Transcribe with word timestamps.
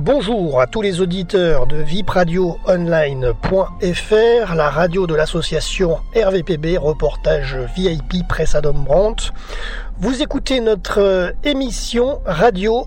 Bonjour 0.00 0.60
à 0.60 0.68
tous 0.68 0.80
les 0.80 1.00
auditeurs 1.00 1.66
de 1.66 1.78
vipradioonline.fr, 1.78 4.54
la 4.54 4.70
radio 4.70 5.08
de 5.08 5.14
l'association 5.16 5.98
RVPB, 6.14 6.78
reportage 6.78 7.58
VIP 7.74 8.24
Presse 8.28 8.54
Adam 8.54 8.74
Brandt. 8.74 9.32
Vous 9.98 10.22
écoutez 10.22 10.60
notre 10.60 11.00
euh, 11.00 11.32
émission 11.42 12.20
radio 12.24 12.86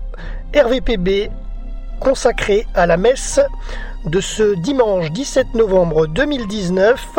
RVPB 0.56 1.28
consacrée 2.00 2.66
à 2.74 2.86
la 2.86 2.96
messe 2.96 3.40
de 4.06 4.22
ce 4.22 4.54
dimanche 4.54 5.10
17 5.10 5.52
novembre 5.52 6.06
2019, 6.06 7.18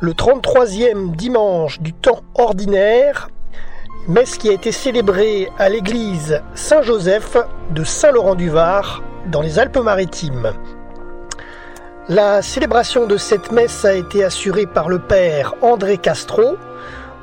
le 0.00 0.12
33e 0.12 1.16
dimanche 1.16 1.80
du 1.80 1.94
temps 1.94 2.20
ordinaire, 2.34 3.30
messe 4.08 4.36
qui 4.36 4.50
a 4.50 4.52
été 4.52 4.72
célébrée 4.72 5.48
à 5.58 5.70
l'église 5.70 6.42
Saint-Joseph 6.54 7.38
de 7.70 7.82
Saint-Laurent-du-Var 7.82 9.00
dans 9.26 9.42
les 9.42 9.58
Alpes-Maritimes. 9.58 10.52
La 12.08 12.42
célébration 12.42 13.06
de 13.06 13.16
cette 13.16 13.52
messe 13.52 13.84
a 13.84 13.94
été 13.94 14.24
assurée 14.24 14.66
par 14.66 14.88
le 14.88 14.98
père 14.98 15.54
André 15.62 15.98
Castro. 15.98 16.56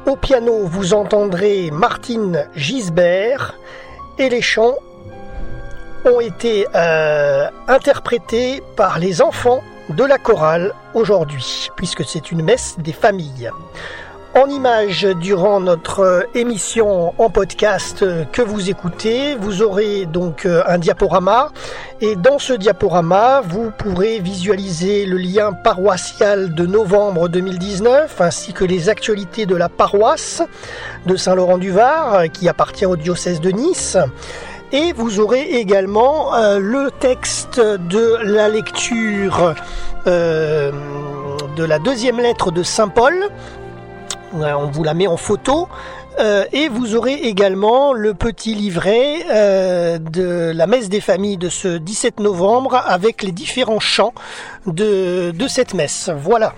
Au 0.05 0.15
piano, 0.15 0.59
vous 0.63 0.93
entendrez 0.93 1.69
Martine 1.71 2.47
Gisbert 2.55 3.55
et 4.17 4.29
les 4.29 4.41
chants 4.41 4.75
ont 6.05 6.19
été 6.21 6.65
euh, 6.75 7.47
interprétés 7.67 8.63
par 8.75 8.99
les 8.99 9.21
enfants 9.21 9.61
de 9.89 10.03
la 10.03 10.17
chorale 10.17 10.73
aujourd'hui, 10.93 11.69
puisque 11.75 12.05
c'est 12.05 12.31
une 12.31 12.43
messe 12.43 12.75
des 12.79 12.93
familles 12.93 13.51
en 14.35 14.47
images 14.47 15.05
durant 15.19 15.59
notre 15.59 15.99
euh, 16.01 16.21
émission 16.35 17.13
en 17.17 17.29
podcast 17.29 18.03
euh, 18.03 18.25
que 18.25 18.41
vous 18.41 18.69
écoutez. 18.69 19.35
Vous 19.35 19.61
aurez 19.61 20.05
donc 20.05 20.45
euh, 20.45 20.61
un 20.67 20.77
diaporama 20.77 21.51
et 22.01 22.15
dans 22.15 22.37
ce 22.37 22.53
diaporama, 22.53 23.41
vous 23.41 23.71
pourrez 23.77 24.19
visualiser 24.19 25.05
le 25.05 25.17
lien 25.17 25.53
paroissial 25.53 26.53
de 26.53 26.65
novembre 26.65 27.27
2019 27.27 28.21
ainsi 28.21 28.53
que 28.53 28.65
les 28.65 28.89
actualités 28.89 29.45
de 29.45 29.55
la 29.55 29.67
paroisse 29.69 30.43
de 31.05 31.15
Saint-Laurent-du-Var 31.15 32.31
qui 32.31 32.47
appartient 32.47 32.85
au 32.85 32.95
diocèse 32.95 33.41
de 33.41 33.49
Nice. 33.49 33.97
Et 34.71 34.93
vous 34.93 35.19
aurez 35.19 35.41
également 35.41 36.31
le 36.59 36.91
texte 36.99 37.59
de 37.59 38.17
la 38.21 38.49
lecture 38.49 39.55
de 40.05 40.71
la 41.63 41.79
deuxième 41.79 42.19
lettre 42.19 42.51
de 42.51 42.61
Saint 42.61 42.87
Paul 42.87 43.15
on 44.33 44.67
vous 44.67 44.83
la 44.83 44.93
met 44.93 45.07
en 45.07 45.17
photo. 45.17 45.67
Euh, 46.19 46.43
et 46.51 46.67
vous 46.67 46.95
aurez 46.95 47.13
également 47.13 47.93
le 47.93 48.13
petit 48.13 48.53
livret 48.53 49.25
euh, 49.31 49.99
de 49.99 50.51
la 50.53 50.67
messe 50.67 50.89
des 50.89 50.99
familles 50.99 51.37
de 51.37 51.47
ce 51.47 51.77
17 51.77 52.19
novembre 52.19 52.75
avec 52.85 53.23
les 53.23 53.31
différents 53.31 53.79
chants 53.79 54.13
de, 54.65 55.33
cette 55.47 55.73
messe. 55.73 56.11
Voilà. 56.17 56.53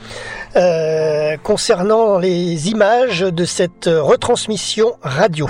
Euh, 0.55 1.37
concernant 1.43 2.17
les 2.17 2.69
images 2.69 3.19
de 3.19 3.45
cette 3.45 3.87
retransmission 3.87 4.95
radio. 5.03 5.47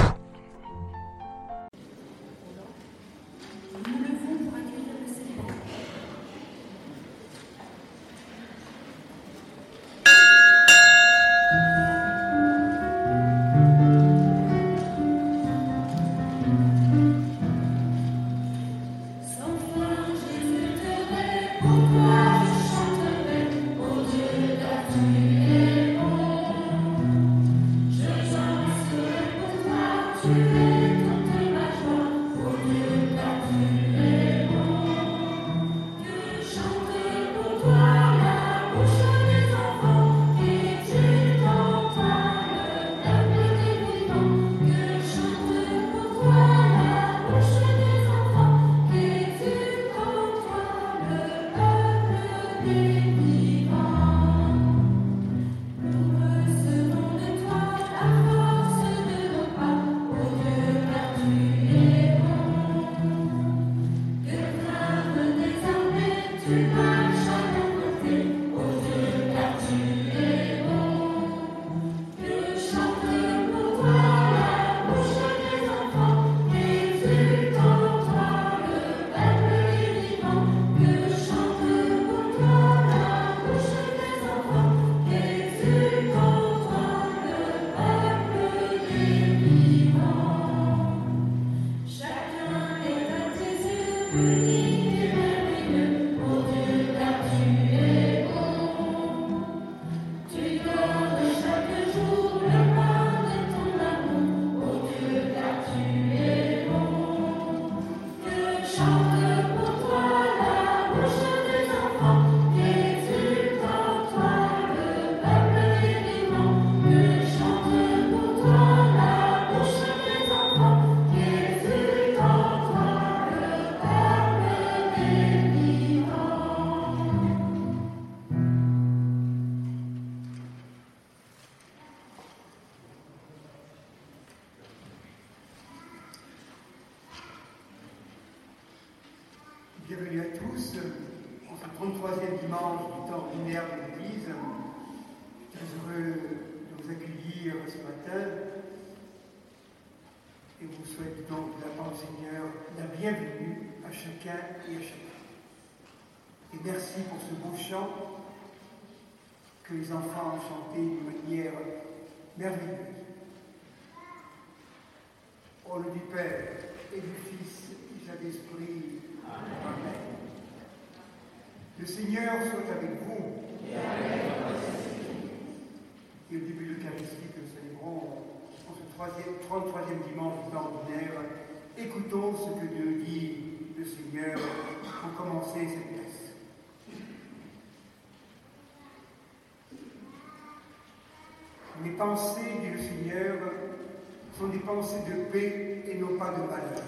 Pensées 194.74 195.04
de 195.06 195.24
paix 195.34 195.84
et 195.86 195.96
non 195.98 196.18
pas 196.18 196.30
de 196.30 196.44
malheur, 196.44 196.82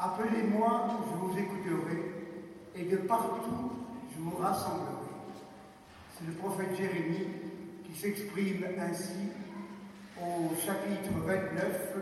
Appelez-moi, 0.00 0.88
je 1.06 1.16
vous 1.16 1.38
écouterai, 1.38 2.12
et 2.74 2.82
de 2.86 2.96
partout 2.96 3.70
je 4.12 4.20
vous 4.20 4.36
rassemblerai. 4.36 5.12
C'est 6.12 6.26
le 6.26 6.32
prophète 6.32 6.76
Jérémie 6.76 7.28
qui 7.84 8.00
s'exprime 8.00 8.64
ainsi 8.80 9.30
au 10.20 10.52
chapitre 10.56 11.12
29, 11.24 11.96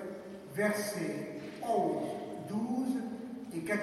versets 0.54 1.40
11, 1.62 2.02
12 2.48 2.88
et 3.54 3.60
14. 3.60 3.82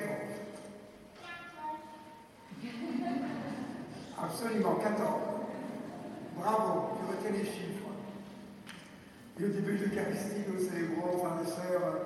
Absolument, 4.20 4.76
14. 4.78 5.10
Bravo, 6.38 6.98
tu 6.98 7.16
retiens 7.16 7.40
les 7.40 7.46
chiffres. 7.46 7.85
Et 9.38 9.44
au 9.44 9.50
début 9.50 9.78
de 9.78 9.86
l'Eucharistie, 9.86 10.48
nous 10.48 10.60
célébrons, 10.60 11.18
frères 11.18 11.42
et 11.44 11.46
sœurs, 11.46 12.00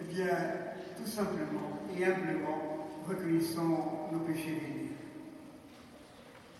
eh 0.00 0.04
bien, 0.12 0.36
tout 0.96 1.08
simplement 1.08 1.78
et 1.96 2.04
humblement, 2.04 2.88
reconnaissons 3.06 4.10
nos 4.10 4.18
péchés 4.20 4.58
vénés. 4.60 4.90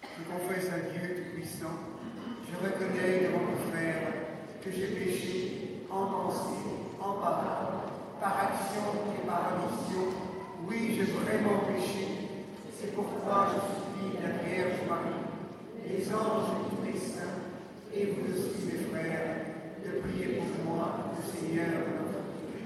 Je 0.02 0.22
confesse 0.30 0.70
à 0.70 0.78
Dieu 0.92 1.16
Tout-Puissant, 1.16 1.74
je 2.46 2.54
reconnais 2.54 3.26
devant 3.26 3.42
mon 3.50 3.72
frère 3.72 4.12
que 4.62 4.70
j'ai 4.70 4.86
péché 4.94 5.86
en 5.90 6.06
pensée, 6.06 6.70
en 7.00 7.14
parole, 7.14 7.82
par 8.20 8.38
action 8.38 9.02
et 9.18 9.26
par 9.26 9.54
omission. 9.58 10.06
Oui, 10.68 10.94
j'ai 10.96 11.10
vraiment 11.10 11.64
péché. 11.66 12.28
C'est 12.78 12.94
pourquoi 12.94 13.48
je 13.48 13.58
supplie 13.74 14.22
la 14.22 14.38
Vierge 14.38 14.78
Marie, 14.88 15.26
les 15.84 16.14
anges 16.14 16.52
et 16.54 16.70
tous 16.70 16.92
les 16.92 16.98
saints, 17.00 17.42
et 17.92 18.06
vous 18.06 18.32
aussi, 18.32 18.66
mes 18.66 18.84
frères, 18.84 19.41
de 19.84 20.00
prier 20.00 20.38
pour 20.38 20.74
moi, 20.74 21.12
le 21.16 21.22
Seigneur 21.22 21.68
notre 21.68 22.22
Dieu. 22.46 22.62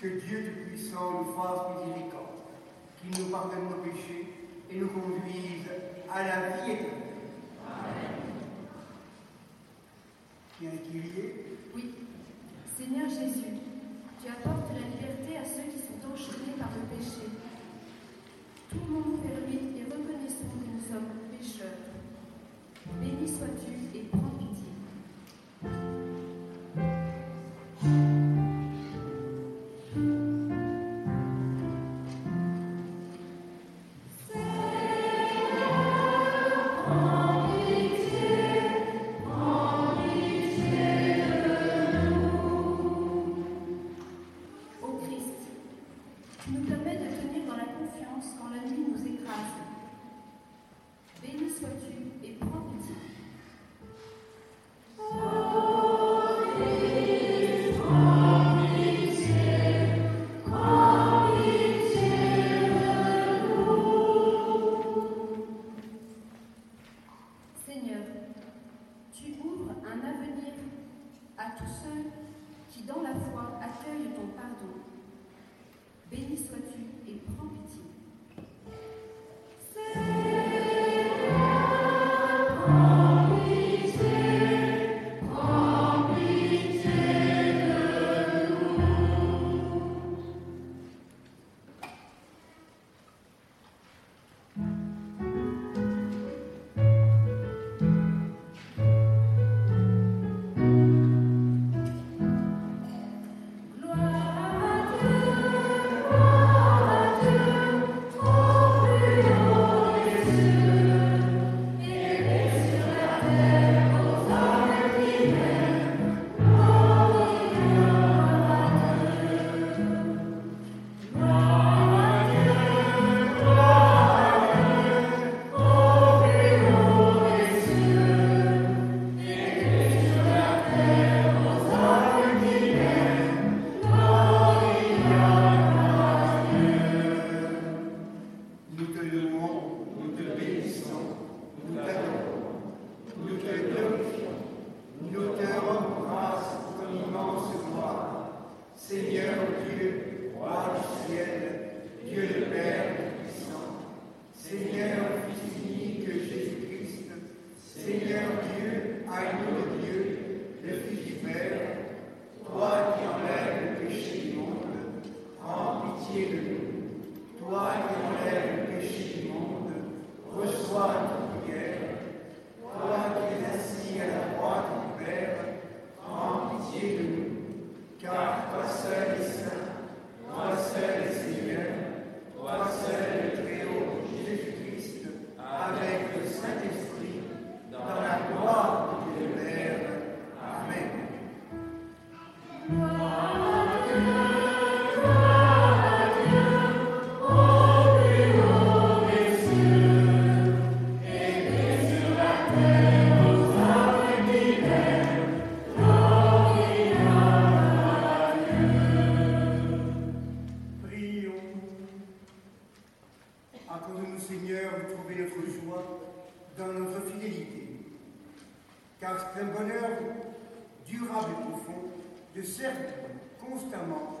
Que 0.00 0.08
Dieu 0.26 0.44
Tout-Puissant 0.44 1.12
nous 1.12 1.32
fasse 1.34 1.86
miséricorde, 1.86 2.38
qu'il 3.00 3.10
nous 3.22 3.30
pardonne 3.30 3.68
nos 3.70 3.82
péchés 3.82 4.26
et 4.70 4.76
nous 4.76 4.88
conduise 4.88 5.66
à 6.12 6.22
la 6.22 6.56
vie 6.56 6.72
éternelle. 6.72 7.08
Oui. 11.74 11.94
Seigneur 12.76 13.08
Jésus, 13.08 13.54
tu 14.20 14.28
apportes 14.28 14.72
la 14.72 14.80
liberté 14.80 15.36
à 15.36 15.44
ceux 15.44 15.70
qui 15.70 15.78
sont 15.78 16.12
enchaînés 16.12 16.56
par 16.58 16.70
le 16.74 16.96
péché. 16.96 17.26
Tout 18.70 18.78
le 18.88 18.92
monde 18.92 19.22
permis 19.22 19.78
et 19.78 19.84
reconnaissons 19.84 20.50
que 20.58 20.66
nous 20.66 20.82
sommes 20.82 21.12
pécheurs. 21.30 21.78
Béni 23.00 23.28
sois-tu 23.28 23.96
et 23.96 24.02
prends 24.10 24.32
pitié. 24.38 26.17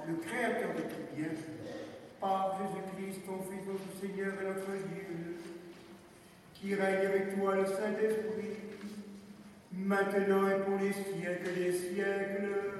le 0.08 0.16
Créateur 0.16 0.70
de 0.74 0.80
tout 0.82 1.16
bien, 1.16 1.28
par 2.20 2.58
Jésus-Christ, 2.58 3.26
ton 3.26 3.42
Fils, 3.42 3.66
notre 3.66 4.00
Seigneur 4.00 4.32
et 4.40 4.44
notre 4.46 4.72
Dieu, 4.88 5.36
qui 6.54 6.74
règne 6.74 7.06
avec 7.06 7.38
toi, 7.38 7.54
le 7.56 7.66
Saint-Esprit, 7.66 8.56
maintenant 9.72 10.48
et 10.48 10.60
pour 10.62 10.78
les 10.78 10.92
siècles 10.92 11.54
des 11.54 11.72
siècles. 11.72 12.77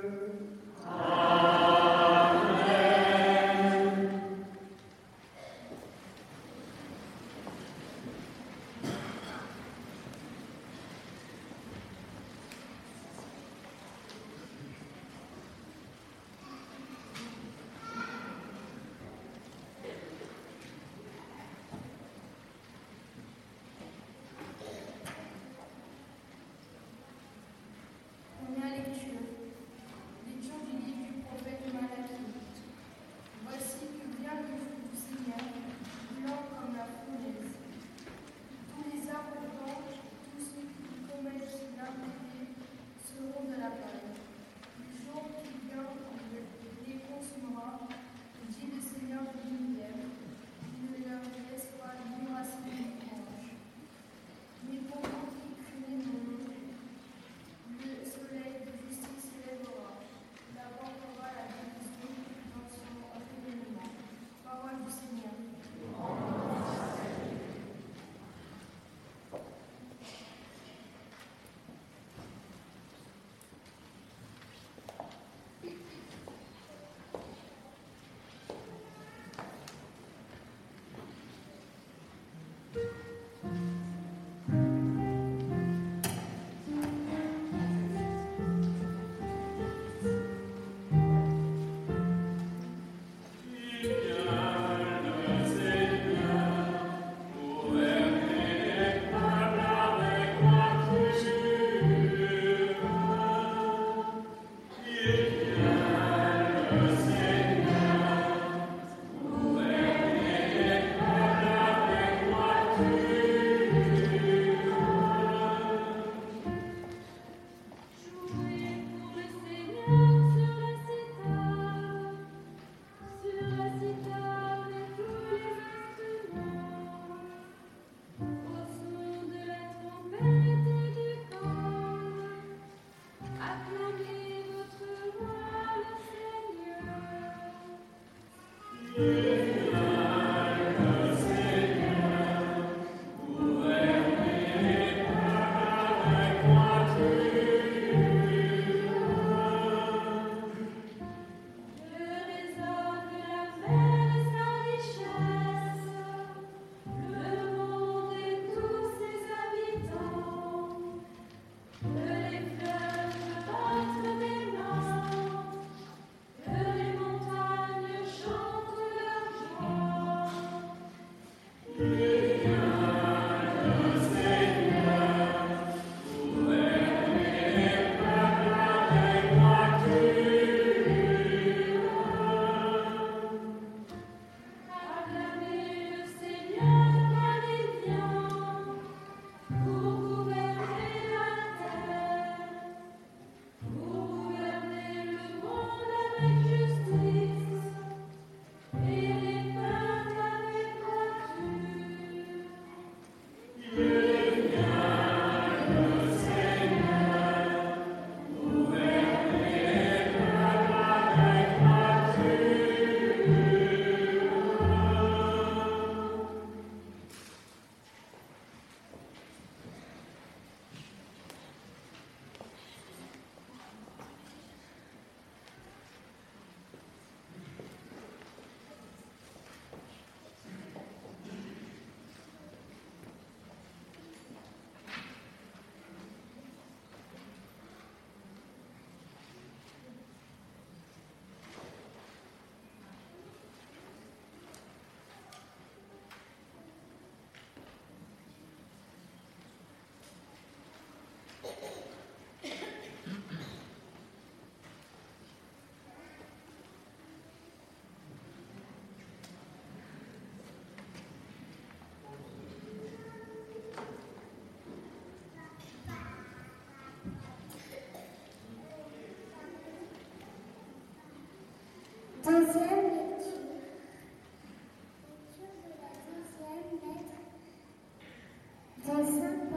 person 278.98 279.47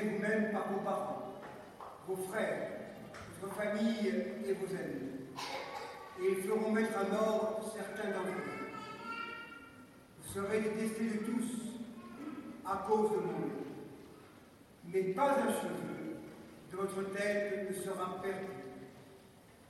vous-même 0.00 0.52
par 0.52 0.68
vos 0.72 0.80
parents, 0.80 1.32
vos 2.06 2.16
frères, 2.16 2.70
votre 3.40 3.54
famille 3.54 4.08
et 4.46 4.52
vos 4.52 4.74
amis. 4.74 5.14
Et 6.20 6.32
ils 6.38 6.42
feront 6.44 6.70
mettre 6.70 6.98
à 6.98 7.04
mort 7.04 7.72
certains 7.74 8.10
d'entre 8.10 8.28
vous. 8.28 8.64
Vous 10.18 10.32
serez 10.32 10.60
détestés 10.60 11.04
de 11.04 11.24
tous 11.24 11.64
à 12.64 12.84
cause 12.88 13.10
de 13.10 13.16
mon 13.16 13.32
nom. 13.32 13.50
Mais 14.92 15.02
pas 15.12 15.32
un 15.32 15.48
cheveu 15.48 16.16
de 16.70 16.76
votre 16.76 17.12
tête 17.12 17.70
ne 17.70 17.74
sera 17.82 18.20
perdu, 18.22 18.46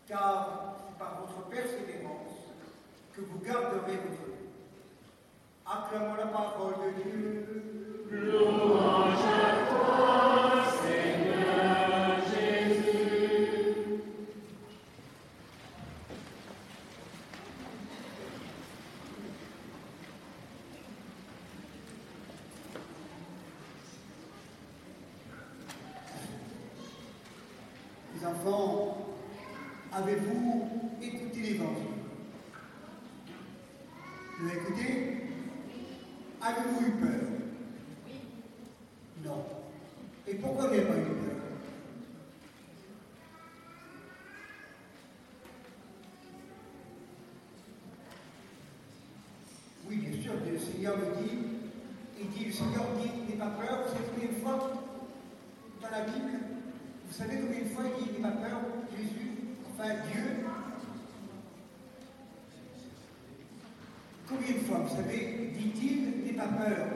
car 0.06 0.76
c'est 0.78 0.98
par 0.98 1.20
votre 1.20 1.48
persévérance 1.48 2.32
que 3.14 3.20
vous 3.20 3.38
garderez 3.38 3.96
votre 3.96 4.26
vie. 4.26 4.44
Acclamons 5.66 6.14
la 6.16 6.26
parole 6.26 6.74
de 6.74 7.02
Dieu. 7.02 7.24
Entrez, 64.94 65.50
dit-il, 65.58 66.24
n'aie 66.24 66.32
pas 66.34 66.46
peur. 66.46 66.93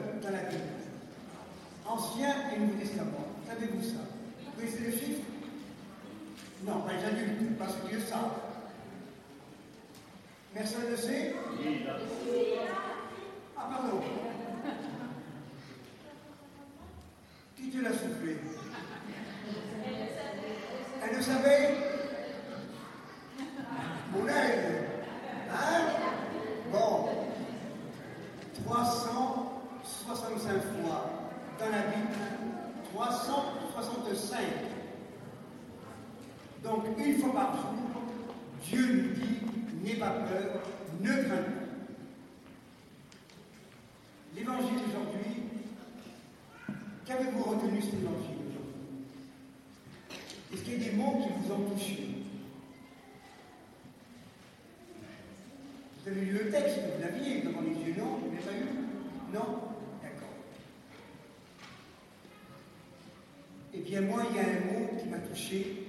Eh 63.73 63.79
bien, 63.79 64.01
moi, 64.01 64.23
il 64.29 64.35
y 64.35 64.39
a 64.39 64.43
un 64.43 64.73
mot 64.73 64.87
qui 64.99 65.07
m'a 65.07 65.19
touché. 65.19 65.83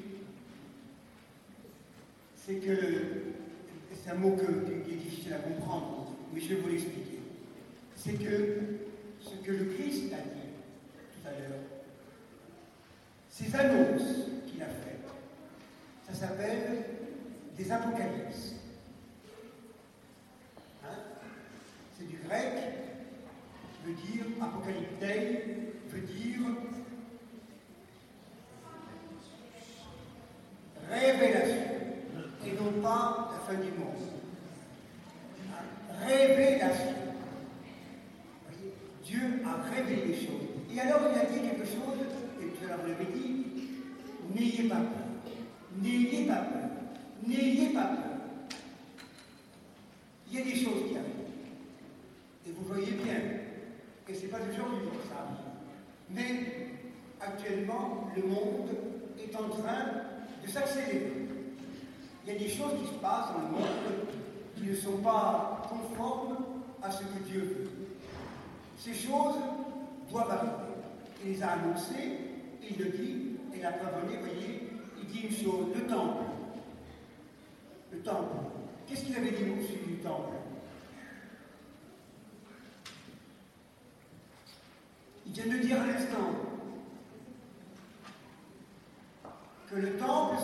C'est 2.36 2.56
que 2.56 2.74
c'est 3.92 4.10
un 4.10 4.14
mot 4.14 4.36
que, 4.36 4.44
qui 4.84 4.92
est 4.92 4.96
difficile 4.96 5.34
à 5.34 5.38
comprendre, 5.38 6.14
mais 6.32 6.40
je 6.40 6.54
vais 6.54 6.60
vous 6.60 6.68
l'expliquer. 6.68 7.20
C'est 7.96 8.14
que 8.14 8.58
ce 9.20 9.34
que 9.44 9.52
le 9.52 9.64
Christ 9.66 10.12
a 10.12 10.16
dit 10.16 10.50
tout 11.12 11.28
à 11.28 11.30
l'heure, 11.30 11.60
ces 13.28 13.54
annonces 13.54 14.26
qu'il 14.46 14.62
a 14.62 14.66
faites, 14.66 15.08
ça 16.08 16.14
s'appelle 16.14 16.84
des 17.56 17.70
apocalypses. 17.70 18.54
Hein? 20.84 20.96
C'est 21.98 22.08
du 22.08 22.16
grec, 22.26 22.52
veut 23.84 23.94
dire 23.94 24.24
apocalyptei, 24.40 25.59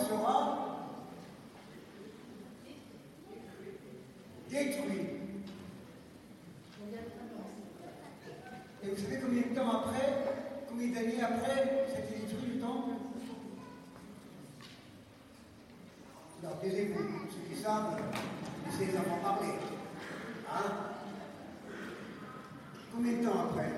sera 0.07 0.67
détruit. 4.49 5.17
Et 8.83 8.89
vous 8.89 8.95
savez 8.95 9.19
combien 9.21 9.41
de 9.41 9.55
temps 9.55 9.81
après, 9.81 10.23
combien 10.69 10.87
d'années 10.87 11.21
après, 11.21 11.87
été 11.97 12.19
détruit 12.21 12.55
le 12.55 12.61
temple 12.61 12.91
Non, 16.43 16.49
taisez-vous, 16.61 16.99
ceux 17.29 17.55
qui 17.55 17.61
savent, 17.61 17.99
laissez 18.65 18.91
les 18.91 18.97
enfants. 18.97 19.17
Hein 20.49 20.71
Combien 22.93 23.13
de 23.13 23.23
temps 23.25 23.41
après 23.49 23.71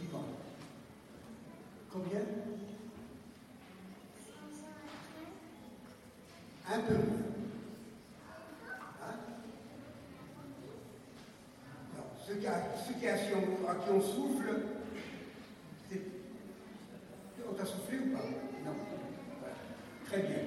Dis-moi. 0.00 0.20
Combien 1.92 2.20
Un 6.74 6.80
peu 6.80 6.94
moins. 6.94 7.04
Hein 9.06 9.14
ceux 12.26 12.34
qui, 12.34 12.46
à 12.48 13.14
qui 13.14 13.90
on, 13.92 14.00
souffle, 14.00 14.56
on 17.48 17.52
t'a 17.52 17.64
soufflé 17.64 17.98
ou 17.98 18.16
pas? 18.16 18.24
Non. 18.64 18.74
Très 20.06 20.18
bien. 20.22 20.38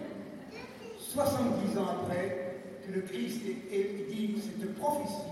70 1.00 1.78
ans 1.78 1.88
après 2.02 2.58
que 2.86 2.92
le 2.92 3.02
Christ 3.04 3.44
ait 3.72 4.06
dit 4.10 4.36
cette 4.42 4.78
prophétie, 4.78 5.32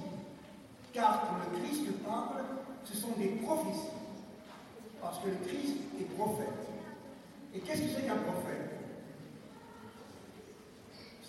car 0.93 1.27
quand 1.27 1.51
le 1.51 1.59
Christ 1.59 1.91
parle, 2.05 2.41
ce 2.85 2.95
sont 2.95 3.11
des 3.17 3.35
prophéties. 3.43 3.91
Parce 5.01 5.19
que 5.19 5.27
le 5.27 5.45
Christ 5.45 5.75
est 5.99 6.15
prophète. 6.15 6.47
Et 7.53 7.59
qu'est-ce 7.59 7.81
que 7.81 7.87
c'est 7.97 8.07
qu'un 8.07 8.15
prophète? 8.15 8.74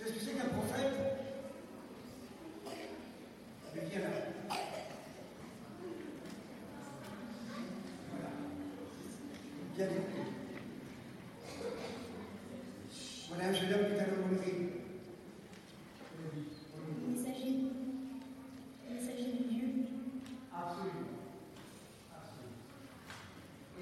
Vous 0.07 0.13
savez 0.13 0.21
ce 0.21 0.25
que 0.25 0.31
c'est 0.31 0.39
qu'un 0.39 0.49
prophète 0.55 0.95
Mais 3.75 3.83
viens 3.91 4.01
là. 4.01 4.07
Voilà. 8.13 8.31
Bien 9.75 9.87
écouté. 9.87 10.23
Voilà 13.29 13.45
un 13.49 13.53
jeune 13.53 13.73
homme 13.75 13.87
qui 13.89 13.95
est 13.95 14.01
à 14.01 14.07
l'aumônerie. 14.07 14.71
Messager, 17.09 17.55
messager 18.89 19.33
de 19.33 19.43
Dieu, 19.49 19.69
Absolument. 20.55 21.19
Absolument. 22.15 22.55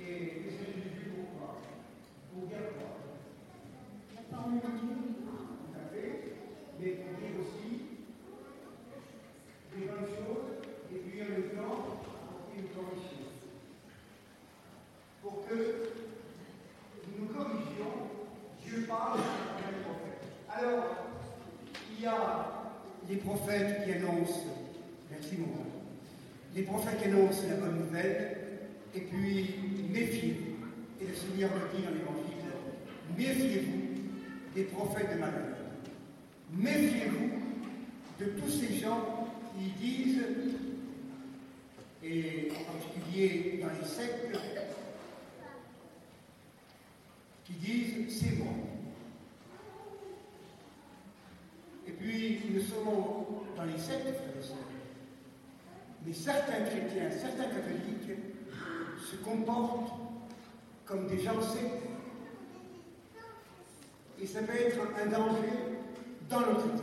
Et 0.00 0.42
qu'est-ce 0.42 0.56
que 0.56 0.64
Jésus 0.72 0.88
dit 0.88 1.10
pourquoi 1.14 1.60
Pour 2.32 2.46
dire 2.48 2.64
quoi 2.78 2.96
la 4.16 4.22
parole 4.36 4.54
de 4.54 4.58
Dieu, 4.60 4.96
Tout 5.20 5.78
à 5.78 5.94
fait. 5.94 6.14
Mais 6.80 6.90
pour 6.90 7.12
dire 7.18 7.34
aussi 7.40 7.72
des 9.74 9.86
bonnes 9.86 10.06
choses 10.10 10.50
et 10.92 10.98
puis 10.98 11.22
en 11.22 11.28
même 11.30 11.50
temps 11.50 11.78
apporter 11.80 12.58
une 12.58 12.68
correction. 12.74 13.24
Pour 15.22 15.46
que 15.48 15.58
nous 17.06 17.14
nous 17.26 17.32
corrigions, 17.32 17.94
Dieu 18.62 18.84
parle 18.86 19.20
à 19.20 19.70
les 19.70 19.82
prophètes. 19.82 20.26
Alors, 20.50 20.84
il 21.96 22.04
y 22.04 22.06
a 22.06 22.18
les 23.08 23.16
prophètes 23.16 23.84
qui 23.84 23.92
annoncent, 23.92 24.44
merci 25.10 25.36
mon 25.38 25.46
frère, 25.54 25.64
les 26.54 26.62
prophètes 26.62 27.02
annoncent 27.04 27.42
la 27.48 27.56
bonne 27.56 27.80
nouvelle, 27.80 28.38
et 28.94 29.00
puis 29.00 29.54
méfiez-vous. 29.90 30.54
Et 31.00 31.06
le 31.08 31.14
Seigneur 31.14 31.50
le 31.54 31.76
dit 31.76 31.84
dans 31.84 31.90
l'Évangile, 31.90 32.34
méfiez-vous 33.18 34.54
des 34.54 34.64
prophètes 34.64 35.12
de 35.14 35.18
malheur. 35.18 35.56
Méfiez-vous 36.52 37.30
de 38.20 38.24
tous 38.40 38.50
ces 38.50 38.74
gens 38.76 39.28
qui 39.58 39.70
disent, 39.84 40.22
et 42.04 42.52
en 42.52 42.72
particulier 42.72 43.60
dans 43.60 43.70
les 43.70 43.88
sectes, 43.88 44.38
qui 47.44 47.52
disent 47.54 48.20
c'est 48.20 48.38
bon. 48.38 48.52
Et 51.86 51.90
puis 51.90 52.40
nous 52.52 52.60
sommes 52.60 52.84
dans 53.56 53.64
les 53.64 53.78
sectes, 53.78 54.02
frères 54.02 54.38
et 54.38 54.42
sœurs. 54.42 54.73
Mais 56.06 56.12
certains 56.12 56.64
chrétiens, 56.64 57.10
certains 57.10 57.44
catholiques 57.44 58.18
se 59.10 59.16
comportent 59.16 59.92
comme 60.84 61.06
des 61.06 61.20
gens 61.20 61.40
sectaires. 61.40 61.80
Et 64.20 64.26
ça 64.26 64.42
peut 64.42 64.54
être 64.54 64.80
un 65.02 65.06
danger 65.06 65.48
dans 66.28 66.40
notre 66.40 66.66
Église. 66.66 66.80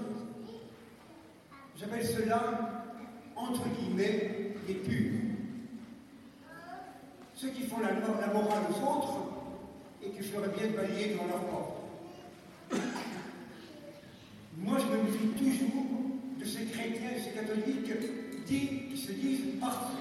J'appelle 1.77 2.05
cela, 2.05 2.83
entre 3.35 3.63
guillemets, 3.69 4.53
les 4.67 4.73
purs. 4.75 5.19
Ceux 7.35 7.49
qui 7.49 7.63
font 7.63 7.79
la, 7.79 7.93
morale 7.93 8.63
aux 8.69 8.97
autres 8.97 9.17
et 10.03 10.09
que 10.09 10.23
je 10.23 10.29
ferais 10.29 10.49
bien 10.49 10.67
de 10.67 10.75
balayer 10.75 11.13
devant 11.13 11.27
leur 11.27 11.43
porte. 11.45 11.81
Moi, 14.57 14.77
je 14.77 14.85
me 14.85 15.03
méfie 15.03 15.27
toujours 15.37 15.85
de 16.39 16.45
ces 16.45 16.65
chrétiens 16.65 17.09
ces 17.23 17.31
catholiques 17.31 17.91
qui 18.45 18.97
se 18.97 19.11
disent 19.11 19.59
parfaits. 19.59 19.97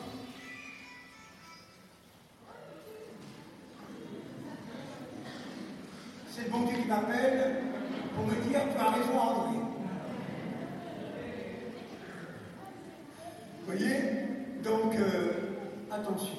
C'est 6.30 6.44
le 6.44 6.50
bon 6.50 6.64
Dieu 6.64 6.76
qui 6.82 6.88
m'appelle 6.88 7.62
pour 8.14 8.26
me 8.26 8.34
dire 8.48 8.60
Tu 8.72 8.78
as 8.78 8.90
raison, 8.90 9.18
André. 9.18 9.58
Vous 13.58 13.66
voyez 13.66 14.00
Donc, 14.64 14.94
euh, 14.96 15.32
attention. 15.90 16.38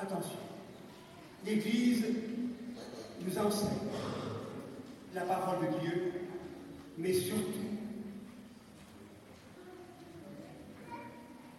Attention. 0.00 0.38
L'Église 1.44 2.04
nous 3.24 3.38
enseigne 3.38 3.68
la 5.14 5.22
parole 5.22 5.66
de 5.66 5.78
Dieu, 5.80 6.12
mais 6.98 7.12
surtout, 7.12 7.67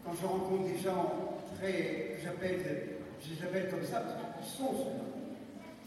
quand 0.10 0.16
je 0.22 0.26
rencontre 0.26 0.64
des 0.64 0.78
gens 0.80 1.14
très, 1.58 2.18
j'appelle, 2.24 2.60
je 3.22 3.36
les 3.36 3.44
appelle 3.44 3.70
comme 3.70 3.84
ça, 3.84 4.00
parce 4.00 4.48
qu'ils 4.48 4.66
sont 4.66 4.88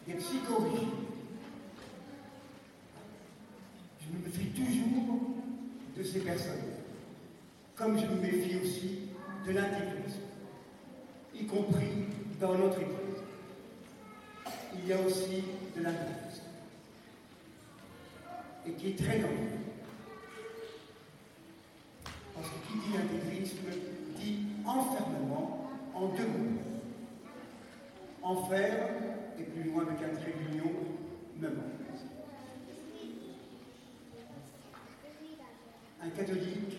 des 0.07 0.15
psychologies, 0.15 0.87
je 4.01 4.17
me 4.17 4.25
méfie 4.25 4.47
toujours 4.51 5.21
de 5.97 6.03
ces 6.05 6.21
personnes, 6.21 6.53
comme 7.75 7.99
je 7.99 8.07
me 8.07 8.21
méfie 8.21 8.59
aussi 8.63 9.01
de 9.47 9.53
l'intégrisme, 9.53 10.21
y 11.35 11.45
compris 11.47 12.07
dans 12.41 12.55
notre 12.55 12.81
Église. 12.81 12.97
Il 14.75 14.89
y 14.89 14.93
a 14.93 15.01
aussi 15.01 15.43
de 15.77 15.83
l'intégrisme, 15.83 16.45
et 18.69 18.73
qui 18.73 18.91
est 18.91 18.99
très 18.99 19.19
dangereux. 19.19 19.62
Et 28.55 29.43
plus 29.45 29.71
loin 29.71 29.87
avec 29.87 29.99
un 30.03 30.15
trait 30.15 30.35
d'union, 30.39 30.71
même 31.41 31.63
Un 36.05 36.09
catholique 36.11 36.79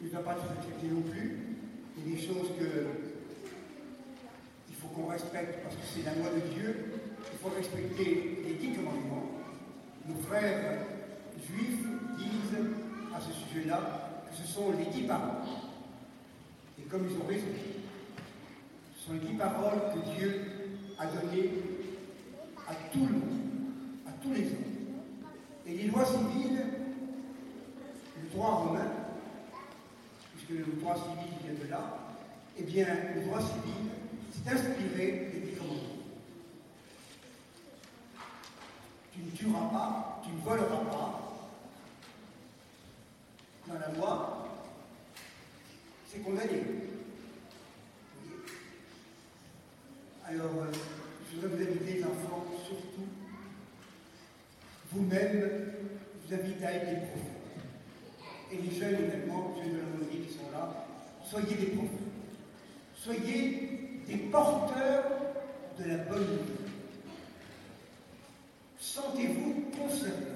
ne 0.00 0.08
va 0.08 0.20
pas 0.20 0.34
tout 0.34 0.52
accepter 0.56 0.86
non 0.86 1.02
plus. 1.02 1.38
Il 1.98 2.08
y 2.08 2.12
a 2.12 2.16
des 2.16 2.22
choses 2.22 2.48
que 2.58 2.86
il 4.68 4.74
faut 4.76 4.86
qu'on 4.88 5.08
respecte 5.08 5.62
parce 5.64 5.74
que 5.74 5.82
c'est 5.82 6.04
la 6.04 6.14
loi 6.14 6.30
de 6.32 6.54
Dieu. 6.54 6.92
Il 7.32 7.38
faut 7.38 7.54
respecter 7.54 8.44
les 8.46 8.54
dix 8.54 8.76
commandements. 8.76 9.30
Nos 10.06 10.16
frères 10.22 10.78
juifs 11.36 11.86
disent 12.16 12.58
à 13.14 13.20
ce 13.20 13.32
sujet-là 13.32 14.22
que 14.30 14.36
ce 14.36 14.52
sont 14.52 14.72
les 14.78 14.86
dix 14.86 15.06
paroles. 15.06 15.42
Et 16.78 16.82
comme 16.82 17.06
ils 17.10 17.16
ont 17.16 17.26
raison, 17.26 17.46
sont 19.04 19.12
les 19.12 19.18
dix 19.18 19.34
paroles 19.34 19.80
que 19.92 20.18
Dieu 20.18 20.42
a 20.98 21.06
données 21.06 21.50
à 22.66 22.74
tout 22.74 23.06
le 23.06 23.12
monde, 23.12 23.40
à 24.06 24.12
tous 24.22 24.32
les 24.32 24.46
hommes. 24.46 24.64
Et 25.66 25.74
les 25.74 25.84
lois 25.88 26.04
civiles, 26.06 26.64
le 28.22 28.28
droit 28.30 28.50
romain, 28.50 28.90
puisque 30.34 30.66
le 30.66 30.80
droit 30.80 30.94
civil 30.94 31.34
vient 31.42 31.64
de 31.64 31.70
là, 31.70 31.98
eh 32.56 32.62
bien, 32.62 32.86
le 33.14 33.24
droit 33.24 33.40
civil 33.40 33.90
s'est 34.32 34.50
inspiré 34.50 35.30
des 35.32 35.40
dix 35.40 35.56
commandements. 35.56 35.82
Tu 39.12 39.20
ne 39.20 39.30
tueras 39.30 39.68
pas, 39.68 40.22
tu 40.24 40.30
ne 40.30 40.40
voleras 40.40 40.84
pas. 40.90 41.20
Dans 43.66 43.74
la 43.74 43.88
loi, 43.98 44.48
c'est 46.10 46.20
condamné. 46.20 46.93
Alors, 50.34 50.50
euh, 50.62 50.72
je 51.30 51.36
voudrais 51.36 51.64
vous 51.64 51.70
inviter, 51.70 51.94
les 51.94 52.04
enfants, 52.04 52.44
surtout, 52.66 53.06
vous-même, 54.90 55.72
vous 56.26 56.34
invitez 56.34 56.66
à 56.66 56.72
être 56.72 56.86
des 56.86 57.06
prophètes. 57.06 58.50
Et 58.50 58.56
les 58.56 58.74
jeunes 58.76 59.04
également, 59.04 59.54
jeunes 59.56 59.74
de 59.74 59.78
la 59.78 60.26
qui 60.26 60.32
sont 60.32 60.50
là, 60.52 60.86
soyez 61.24 61.54
des 61.54 61.66
prophètes. 61.66 62.00
Soyez 62.96 64.00
des 64.08 64.16
porteurs 64.32 65.04
de 65.78 65.84
la 65.88 65.98
bonne 65.98 66.22
nouvelle. 66.22 66.72
Sentez-vous 68.80 69.70
concernés. 69.78 70.26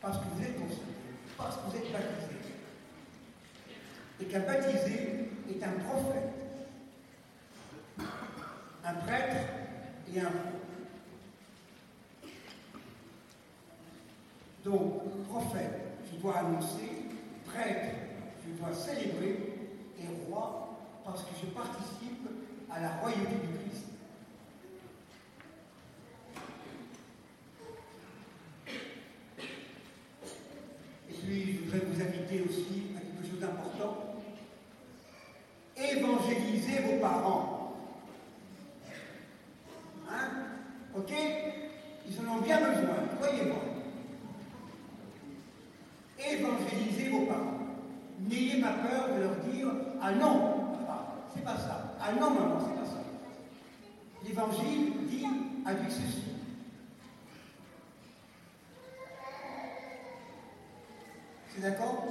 Parce 0.00 0.18
que 0.18 0.24
vous 0.36 0.42
êtes 0.44 0.54
concernés. 0.54 0.92
Parce 1.36 1.56
que 1.56 1.60
vous 1.68 1.76
êtes 1.78 1.92
baptisés. 1.92 2.34
Et 4.20 4.24
qu'un 4.26 4.40
baptisé 4.40 5.30
est 5.50 5.64
un 5.64 5.80
prophète. 5.80 6.43
Un 8.86 8.94
prêtre 8.94 9.36
et 10.14 10.20
un 10.20 10.24
roi. 10.24 10.30
Donc, 14.64 15.24
prophète, 15.28 15.80
je 16.10 16.20
dois 16.20 16.38
annoncer, 16.38 17.08
prêtre, 17.46 17.94
je 18.46 18.58
dois 18.58 18.74
célébrer, 18.74 19.38
et 19.98 20.26
roi, 20.26 20.78
parce 21.04 21.22
que 21.22 21.30
je 21.40 21.46
participe 21.46 22.28
à 22.70 22.80
la 22.80 22.88
royauté 22.96 23.36
du. 23.42 23.54
Et 31.10 31.12
puis, 31.12 31.54
je 31.54 31.64
voudrais 31.64 31.78
vous 31.80 32.00
inviter 32.02 32.42
aussi 32.42 32.82
à 32.96 33.00
quelque 33.00 33.30
chose 33.30 33.40
d'important. 33.40 34.14
Évangélisez 35.76 36.80
vos 36.80 37.00
parents. 37.00 37.74
Hein 40.10 40.28
Ok 40.96 41.12
Ils 42.08 42.20
en 42.20 42.36
ont 42.36 42.40
bien 42.40 42.58
besoin, 42.58 42.96
croyez-moi. 43.18 43.58
Évangélisez 46.18 47.08
vos 47.10 47.26
parents. 47.26 47.58
N'ayez 48.20 48.60
pas 48.60 48.72
peur 48.72 49.14
de 49.14 49.22
leur 49.22 49.36
dire 49.36 49.68
Ah 50.00 50.12
non, 50.12 50.76
papa, 50.78 51.14
c'est 51.34 51.44
pas 51.44 51.56
ça. 51.56 51.96
Ah 52.00 52.12
non, 52.12 52.30
maman, 52.30 52.58
c'est 52.60 52.80
pas 52.80 52.86
ça. 52.86 53.02
L'évangile 54.26 54.92
dit 55.08 55.26
avec 55.66 55.90
ceci. 55.90 56.22
C'est 61.54 61.60
d'accord 61.60 62.04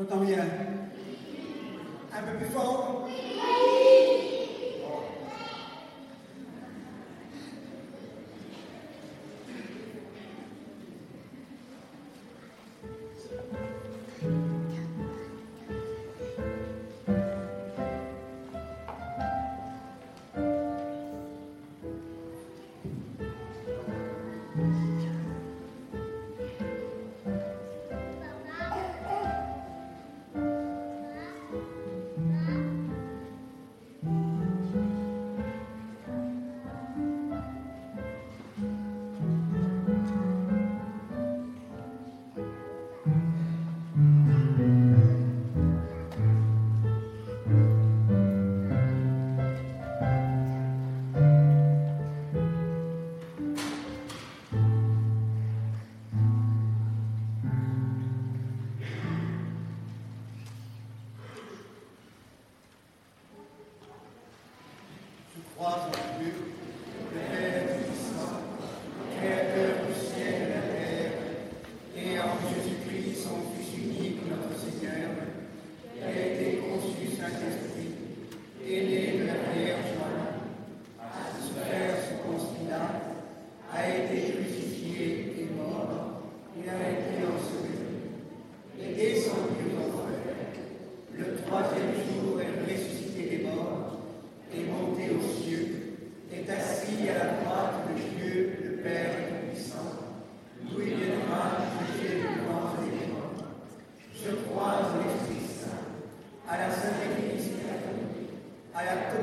J'entends 0.00 0.24
bien. 0.24 0.46
Un 2.16 2.22
peu 2.22 2.38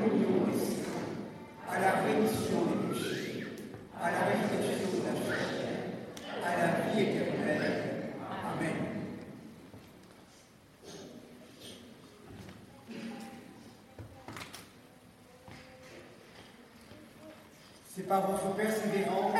communion 0.09 0.45
des 0.47 0.57
saints, 0.57 1.69
à 1.69 1.79
la 1.79 1.91
rémission 2.01 2.65
des 2.65 2.93
péchés, 2.93 3.45
à 4.01 4.11
la 4.11 4.19
résurrection 4.25 4.89
de 4.93 5.05
la 5.05 6.47
à 6.47 6.55
la 6.57 6.93
vie 6.93 7.01
éternelle. 7.01 8.13
Amen. 8.31 8.75
C'est 17.95 18.07
par 18.07 18.31
votre 18.31 18.55
persévérance 18.55 19.33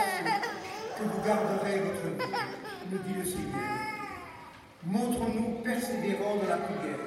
que 0.97 1.03
vous 1.03 1.21
garderez 1.25 1.79
votre 1.79 2.07
vie, 2.07 2.33
nous 2.91 2.97
dit 2.97 3.13
le 3.19 3.25
Seigneur. 3.25 3.77
Montrons-nous 4.83 5.61
persévérants 5.63 6.37
dans 6.37 6.49
la 6.49 6.57
prière. 6.57 7.06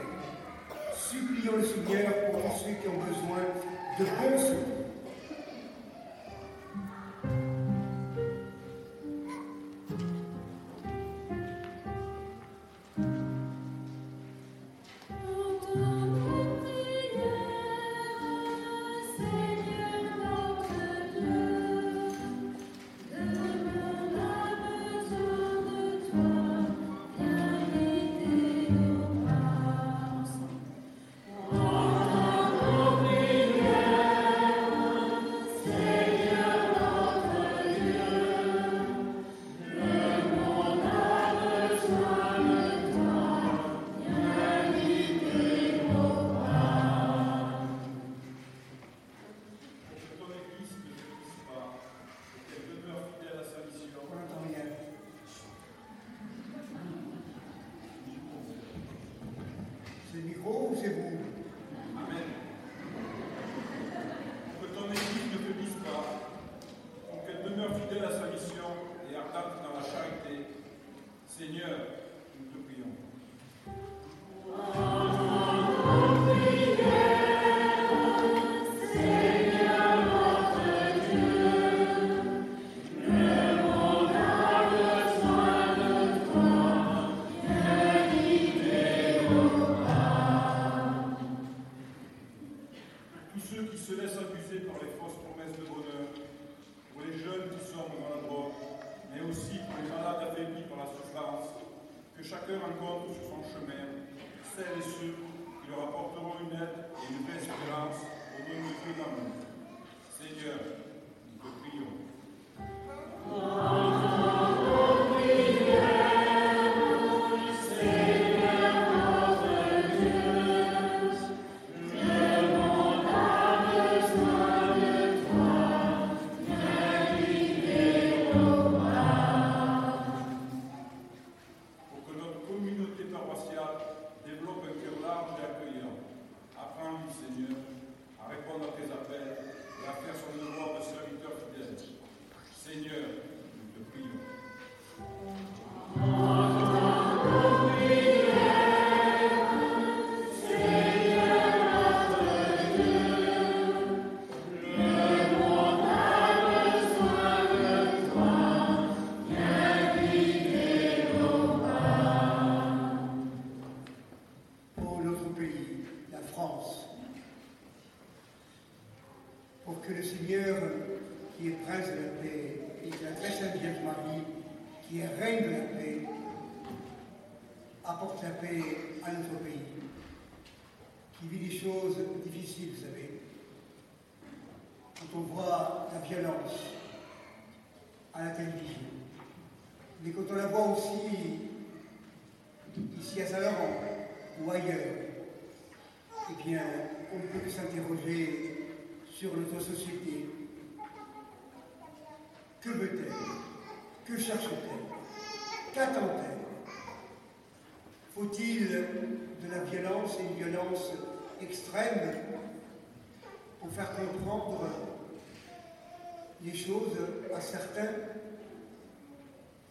Supplions 1.10 1.56
le 1.56 1.64
Seigneur 1.64 2.30
pour 2.30 2.40
tous 2.40 2.64
ceux 2.64 2.74
qui 2.74 2.86
ont 2.86 3.00
besoin 3.04 3.42
de 3.98 4.04
bons 4.04 4.38
secours. 4.38 4.79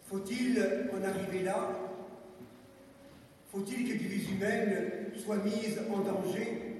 faut-il 0.08 0.60
en 0.92 1.04
arriver 1.04 1.42
là? 1.42 1.70
Faut-il 3.52 3.88
que 3.88 3.98
des 3.98 4.08
vies 4.08 4.32
humaines 4.32 5.12
soient 5.16 5.36
mise 5.36 5.80
en 5.90 5.98
danger 5.98 6.76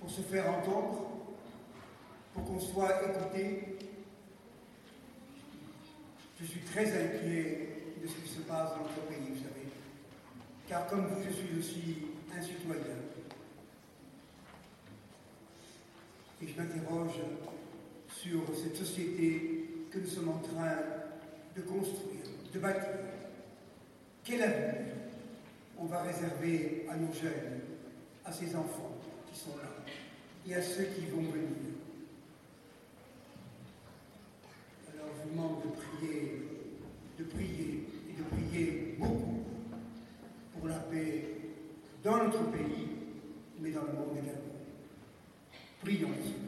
pour 0.00 0.10
se 0.10 0.22
faire 0.22 0.48
entendre, 0.50 1.10
pour 2.32 2.44
qu'on 2.44 2.60
soit 2.60 2.90
écouté? 3.04 3.76
Je 6.40 6.46
suis 6.46 6.60
très 6.60 6.86
inquiet 6.86 7.68
de 8.02 8.08
ce 8.08 8.14
qui 8.14 8.28
se 8.28 8.40
passe 8.40 8.70
dans 8.70 8.78
notre 8.78 9.02
pays, 9.08 9.28
vous 9.28 9.36
savez, 9.36 9.68
car 10.66 10.86
comme 10.86 11.06
vous, 11.06 11.22
je 11.22 11.30
suis 11.34 11.58
aussi 11.58 11.96
un 12.34 12.40
citoyen. 12.40 12.96
Et 16.42 16.48
je 16.48 16.56
m'interroge 16.58 17.20
sur 18.22 18.42
cette 18.54 18.76
société 18.76 19.86
que 19.90 19.98
nous 19.98 20.06
sommes 20.06 20.28
en 20.28 20.38
train 20.38 20.76
de 21.56 21.62
construire, 21.62 22.26
de 22.52 22.58
bâtir. 22.58 22.90
Quel 24.22 24.42
avenir 24.42 24.92
on 25.78 25.86
va 25.86 26.02
réserver 26.02 26.86
à 26.90 26.96
nos 26.96 27.12
jeunes, 27.14 27.60
à 28.26 28.30
ces 28.30 28.54
enfants 28.54 28.98
qui 29.32 29.40
sont 29.40 29.56
là 29.56 29.70
et 30.46 30.54
à 30.54 30.60
ceux 30.60 30.84
qui 30.84 31.06
vont 31.06 31.22
venir? 31.22 31.48
Alors 34.92 35.08
je 35.16 35.22
vous 35.22 35.34
demande 35.34 35.62
de 35.62 35.68
prier, 35.68 36.42
de 37.18 37.24
prier 37.24 37.86
et 38.10 38.18
de 38.18 38.22
prier 38.24 38.96
beaucoup 38.98 39.44
pour 40.58 40.68
la 40.68 40.78
paix 40.78 41.24
dans 42.04 42.24
notre 42.24 42.50
pays, 42.50 42.88
mais 43.60 43.70
dans 43.70 43.82
le 43.82 43.92
monde 43.94 44.18
également. 44.22 44.40
Prions. 45.82 46.39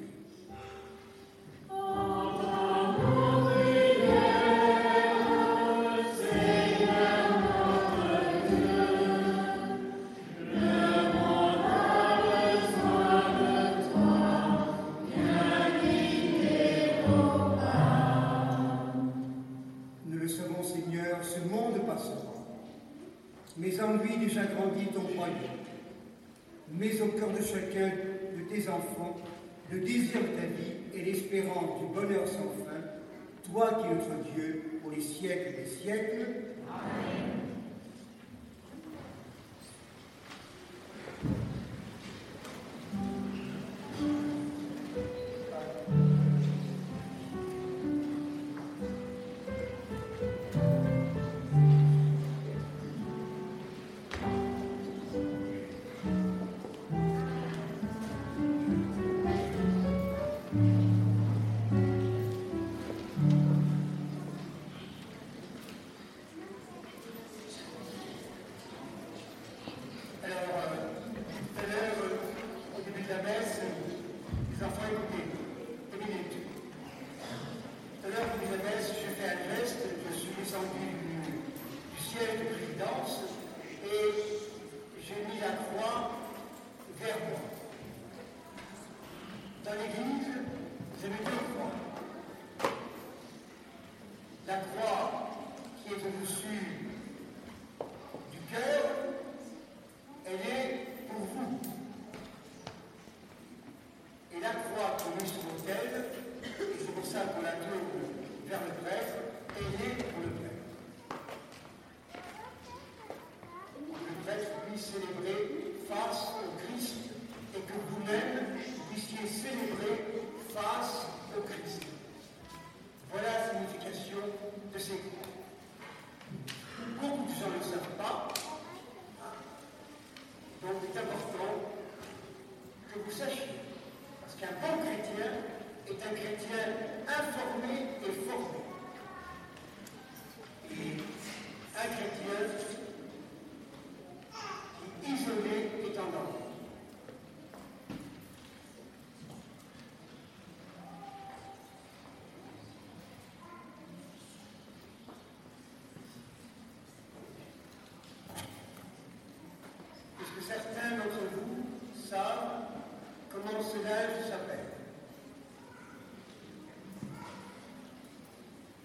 se 163.61 163.77
lève, 163.77 164.25
j'appelle. 164.29 164.65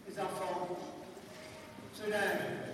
Les 0.10 0.20
enfants 0.20 0.78
se 1.94 2.04
lèvent. 2.10 2.68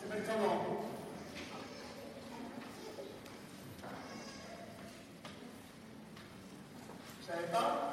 s'appelle 0.00 0.22
comment 0.26 0.80
Vous 7.20 7.26
savez 7.26 7.46
pas? 7.52 7.83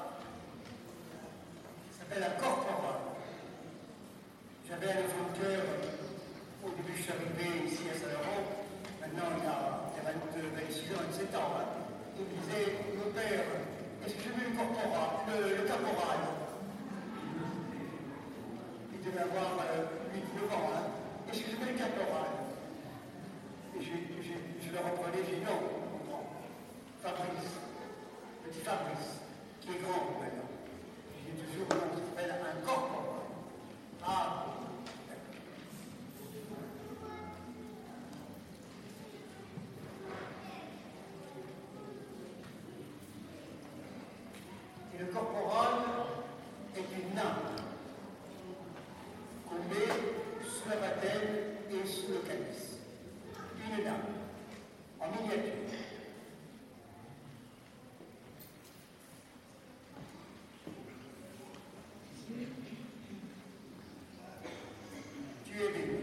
giving. 65.61 66.00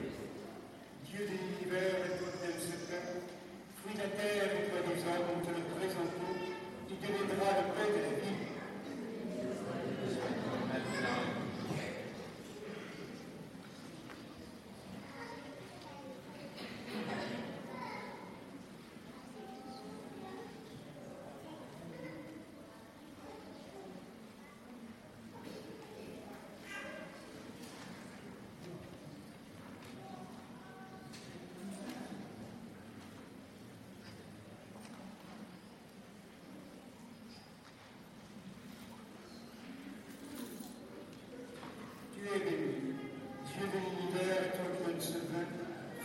Dieu 43.59 43.67
de 43.75 43.81
l'univers, 43.83 44.55
toi 44.55 44.71
qui 44.71 44.87
ne 44.87 45.03
se 45.03 45.19
veut, 45.19 45.51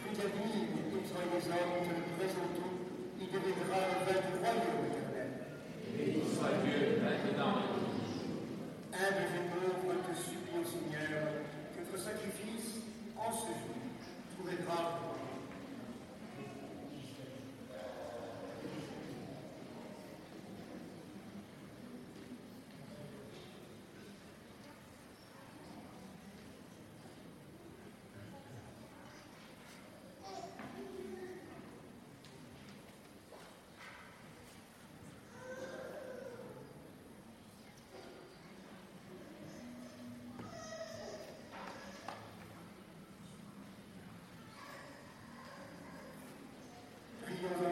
fruit 0.02 0.18
de 0.18 0.26
vie 0.42 0.74
et 0.74 0.90
pétrole 0.90 1.30
des 1.30 1.46
hommes, 1.54 1.86
te 1.86 1.94
le 1.94 2.06
présentons, 2.18 2.82
il 3.22 3.30
deviendra 3.30 3.78
le 3.94 3.98
vin 4.10 4.18
du 4.26 4.34
royaume 4.42 4.90
éternel. 4.90 5.30
Béni 5.94 6.26
soit 6.34 6.66
Dieu, 6.66 6.98
maintenant 6.98 7.62
et 7.62 7.70
toujours. 7.78 8.58
Humbles 8.90 9.38
et 9.38 9.46
pauvres, 9.54 10.02
te 10.02 10.14
supplions, 10.18 10.66
Seigneur, 10.66 11.46
que 11.78 11.86
notre 11.86 12.02
sacrifice, 12.02 12.90
en 13.22 13.30
ce 13.30 13.54
jour, 13.54 13.86
trouve 14.34 14.50
grâce 14.66 15.13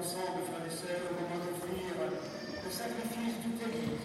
ensemble, 0.02 0.42
frères 0.50 0.66
et 0.66 0.74
sœurs, 0.74 1.12
au 1.12 1.14
moment 1.14 1.38
d'offrir 1.46 1.94
le 2.02 2.18
euh, 2.18 2.72
sacrifice 2.72 3.38
du 3.46 3.54
Église. 3.70 4.01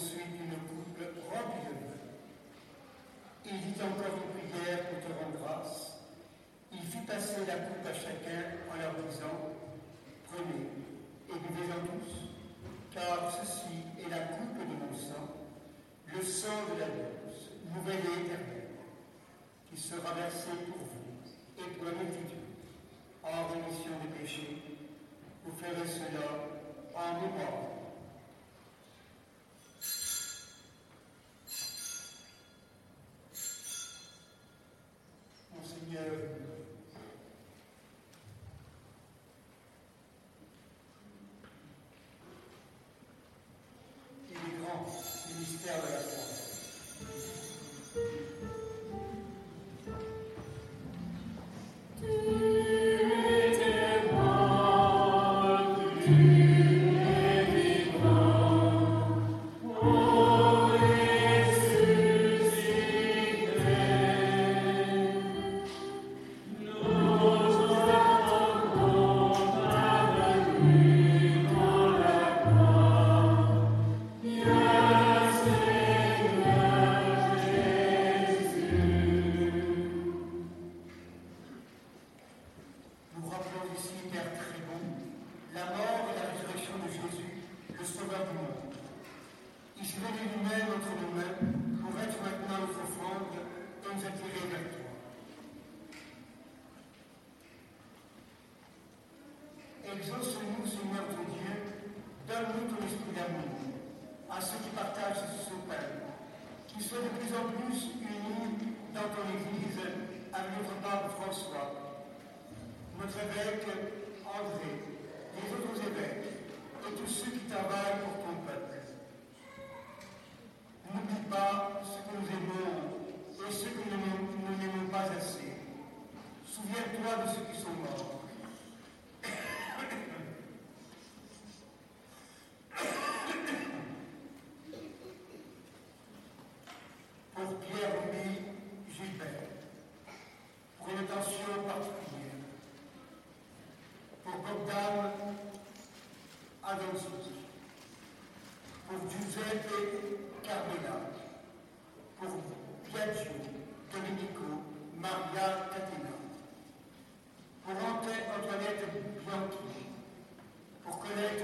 celui 0.00 0.48
une 0.48 0.56
couple 0.64 1.04
remplie. 1.28 1.76
Il 3.44 3.52
dit 3.52 3.82
encore 3.82 4.16
une 4.16 4.48
prière 4.48 4.88
pour 4.88 4.98
te 5.00 5.12
rendre 5.12 5.36
grâce. 5.44 6.00
Il 6.72 6.80
fit 6.80 7.04
passer 7.06 7.44
la 7.46 7.56
coupe 7.68 7.84
à 7.84 7.92
chacun 7.92 8.64
en 8.72 8.80
leur 8.80 8.94
disant 9.04 9.52
Prenez 10.24 10.70
et 11.28 11.38
buvez-en 11.38 11.80
tous, 11.84 12.32
car 12.94 13.30
ceci 13.30 13.84
est 13.98 14.08
la 14.08 14.20
coupe 14.34 14.56
de 14.56 14.74
mon 14.74 14.96
sang, 14.96 15.36
le 16.06 16.22
sang 16.22 16.64
de 16.72 16.80
la 16.80 16.86
douce, 16.86 17.50
nouvelle 17.74 17.98
et 17.98 18.24
éternelle, 18.24 18.70
qui 19.68 19.80
sera 19.80 20.14
versé 20.14 20.50
pour 20.66 20.78
vous 20.78 21.18
et 21.58 21.70
pour 21.74 21.84
la 21.84 21.92
multitude, 21.92 22.48
en 23.22 23.48
rémission 23.52 23.92
des 24.02 24.18
péchés. 24.18 24.62
Vous 25.44 25.52
ferez 25.56 25.86
cela 25.86 26.48
en 26.94 27.14
mémoire 27.20 27.79
know 36.00 36.49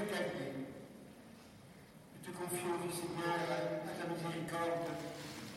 Je 0.09 0.15
te 2.31 2.37
confie 2.37 2.63
au 2.63 2.91
Seigneur, 2.93 3.43
à 3.51 3.91
ta 3.91 4.07
miséricorde, 4.07 4.87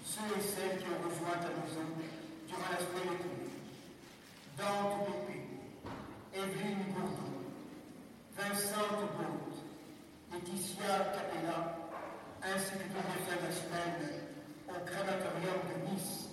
ceux 0.03 0.33
et 0.37 0.41
celles 0.41 0.79
qui 0.79 0.85
ont 0.85 1.01
rejoint 1.07 1.37
ta 1.37 1.49
maison 1.49 1.85
durant 2.47 2.71
la 2.71 2.79
semaine 2.79 3.13
écoulée. 3.13 3.53
Dante 4.57 5.05
Pépé, 5.05 5.37
Evelyne 6.33 6.85
Bourdon, 6.95 7.45
Vincent 8.35 8.89
Bourde, 9.17 9.57
Laetitia 10.33 11.13
Capella, 11.13 11.77
ainsi 12.41 12.71
que 12.71 12.89
tous 12.89 13.05
les 13.05 13.21
frères 13.25 13.43
de 13.45 13.53
semaine 13.53 14.01
au 14.67 14.79
crématorium 14.83 15.61
de 15.69 15.91
Nice. 15.91 16.28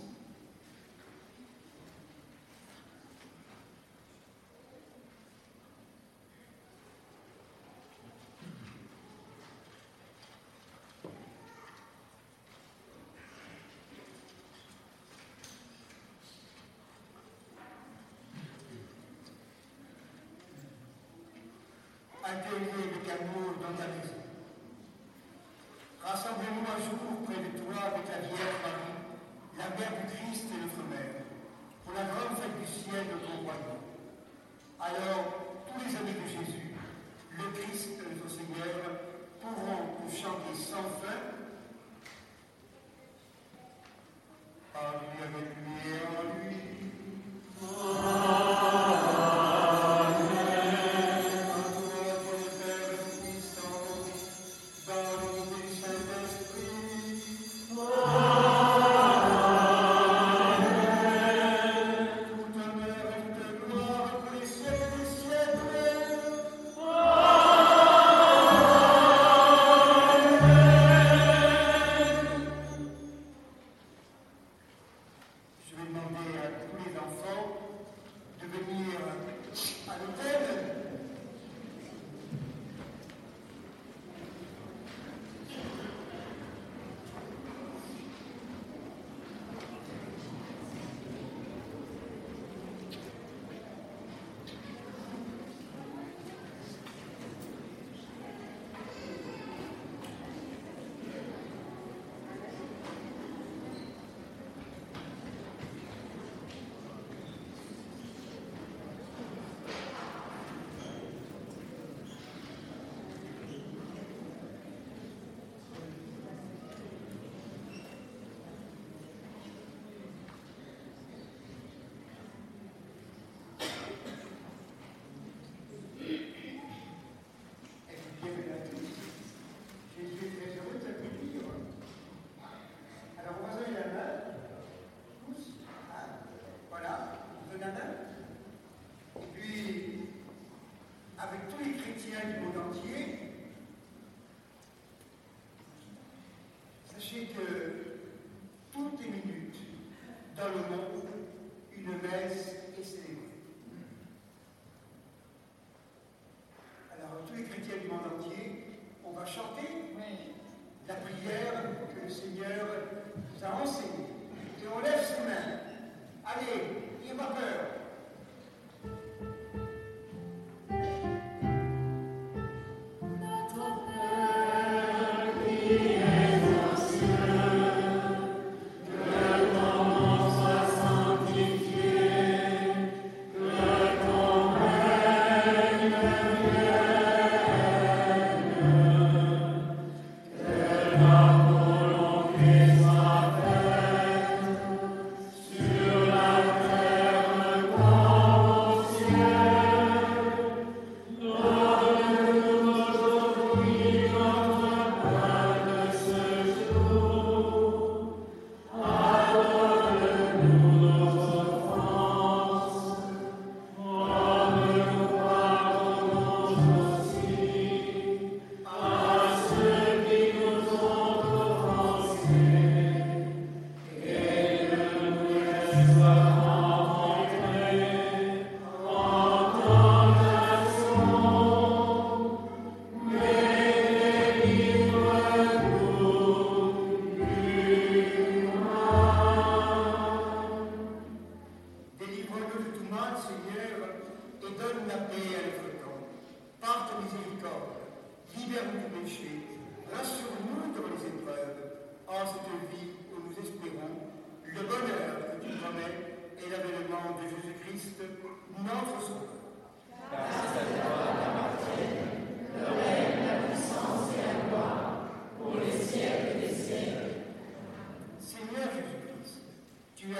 explique 147.23 147.47
que 147.47 147.56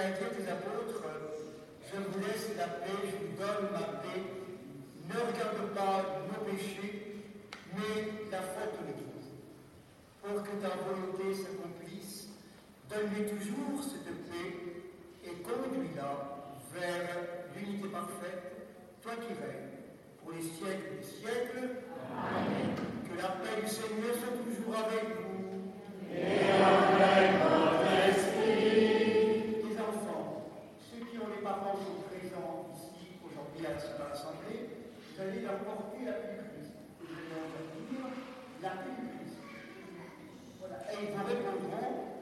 apôtres, 0.01 1.03
je 1.89 1.97
vous 1.97 2.19
laisse 2.19 2.49
la 2.57 2.67
paix, 2.67 3.01
je 3.05 3.17
vous 3.17 3.33
donne 3.37 3.71
ma 3.71 3.85
paix. 4.01 4.21
Ne 5.09 5.13
regarde 5.13 5.73
pas 5.73 6.21
nos 6.27 6.45
péchés, 6.45 7.23
mais 7.73 8.11
la 8.31 8.41
faute 8.41 8.75
de 8.81 8.87
l'Église. 8.87 9.31
Pour 10.21 10.43
que 10.43 10.51
ta 10.61 10.75
volonté 10.75 11.33
s'accomplisse, 11.33 12.27
donne-lui 12.89 13.25
toujours 13.25 13.83
cette 13.83 14.11
paix 14.29 14.51
et 15.25 15.33
conduis-la 15.41 16.11
vers 16.73 17.09
l'unité 17.55 17.87
parfaite, 17.87 18.43
toi 19.01 19.13
qui 19.15 19.33
règnes 19.33 19.67
pour 20.21 20.31
les 20.33 20.41
siècles 20.41 20.97
des 20.99 21.03
siècles. 21.03 21.69
Que 23.07 23.17
la 23.17 23.29
paix 23.29 23.61
du 23.61 23.67
Seigneur 23.67 24.13
soit 24.15 24.35
toujours 24.43 24.75
avec 24.75 25.05
vous. 25.15 25.37
Et 26.13 26.51
avec 26.51 27.31
votre 27.41 27.87
esprit. 28.09 28.97
Les 29.63 29.77
enfants, 29.79 30.45
ceux 30.79 31.05
qui 31.05 31.17
ont 31.17 31.29
les 31.33 31.41
parents 31.43 31.75
sont 31.75 32.03
présents 32.09 32.67
ici 32.75 33.07
aujourd'hui 33.75 33.99
à 33.99 34.09
l'Assemblée, 34.09 34.61
vous 35.11 35.21
allez 35.21 35.41
leur 35.41 35.59
porter 35.65 36.05
la. 36.05 36.11
Vous 36.11 37.09
allez 37.11 37.27
leur 37.31 37.47
dire 37.51 38.07
la 38.61 38.69
Christ. 38.69 39.37
Voilà. 40.59 40.77
Et 40.91 40.95
ils 41.03 41.11
vous 41.11 41.25
répondront 41.25 42.16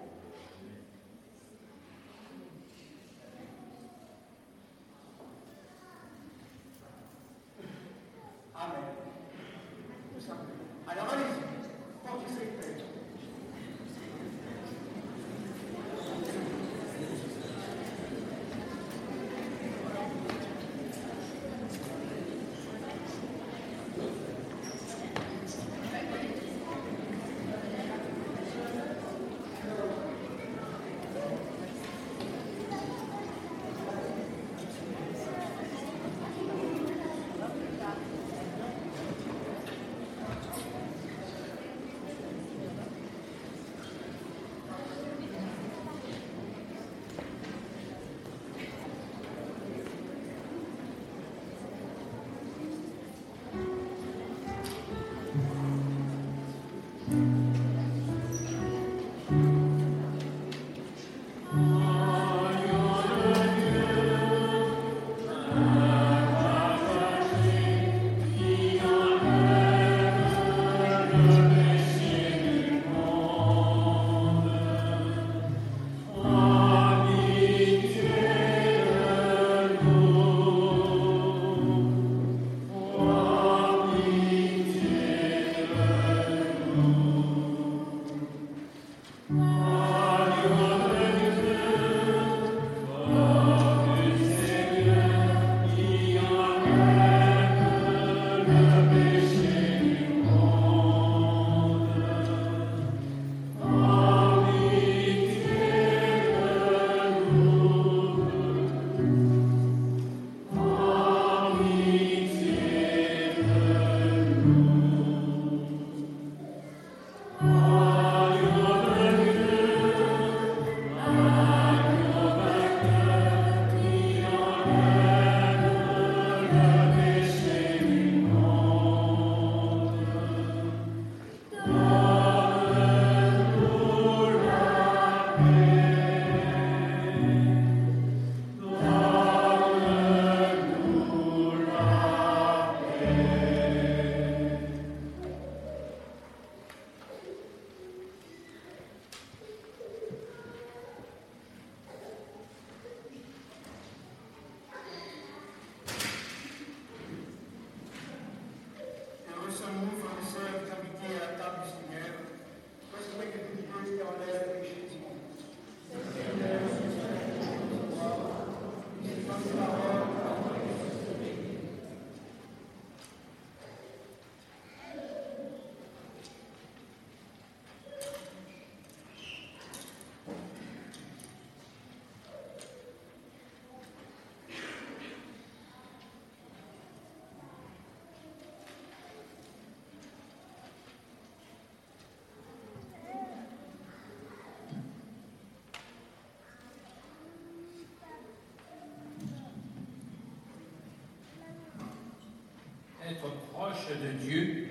de 203.94 204.12
Dieu, 204.24 204.68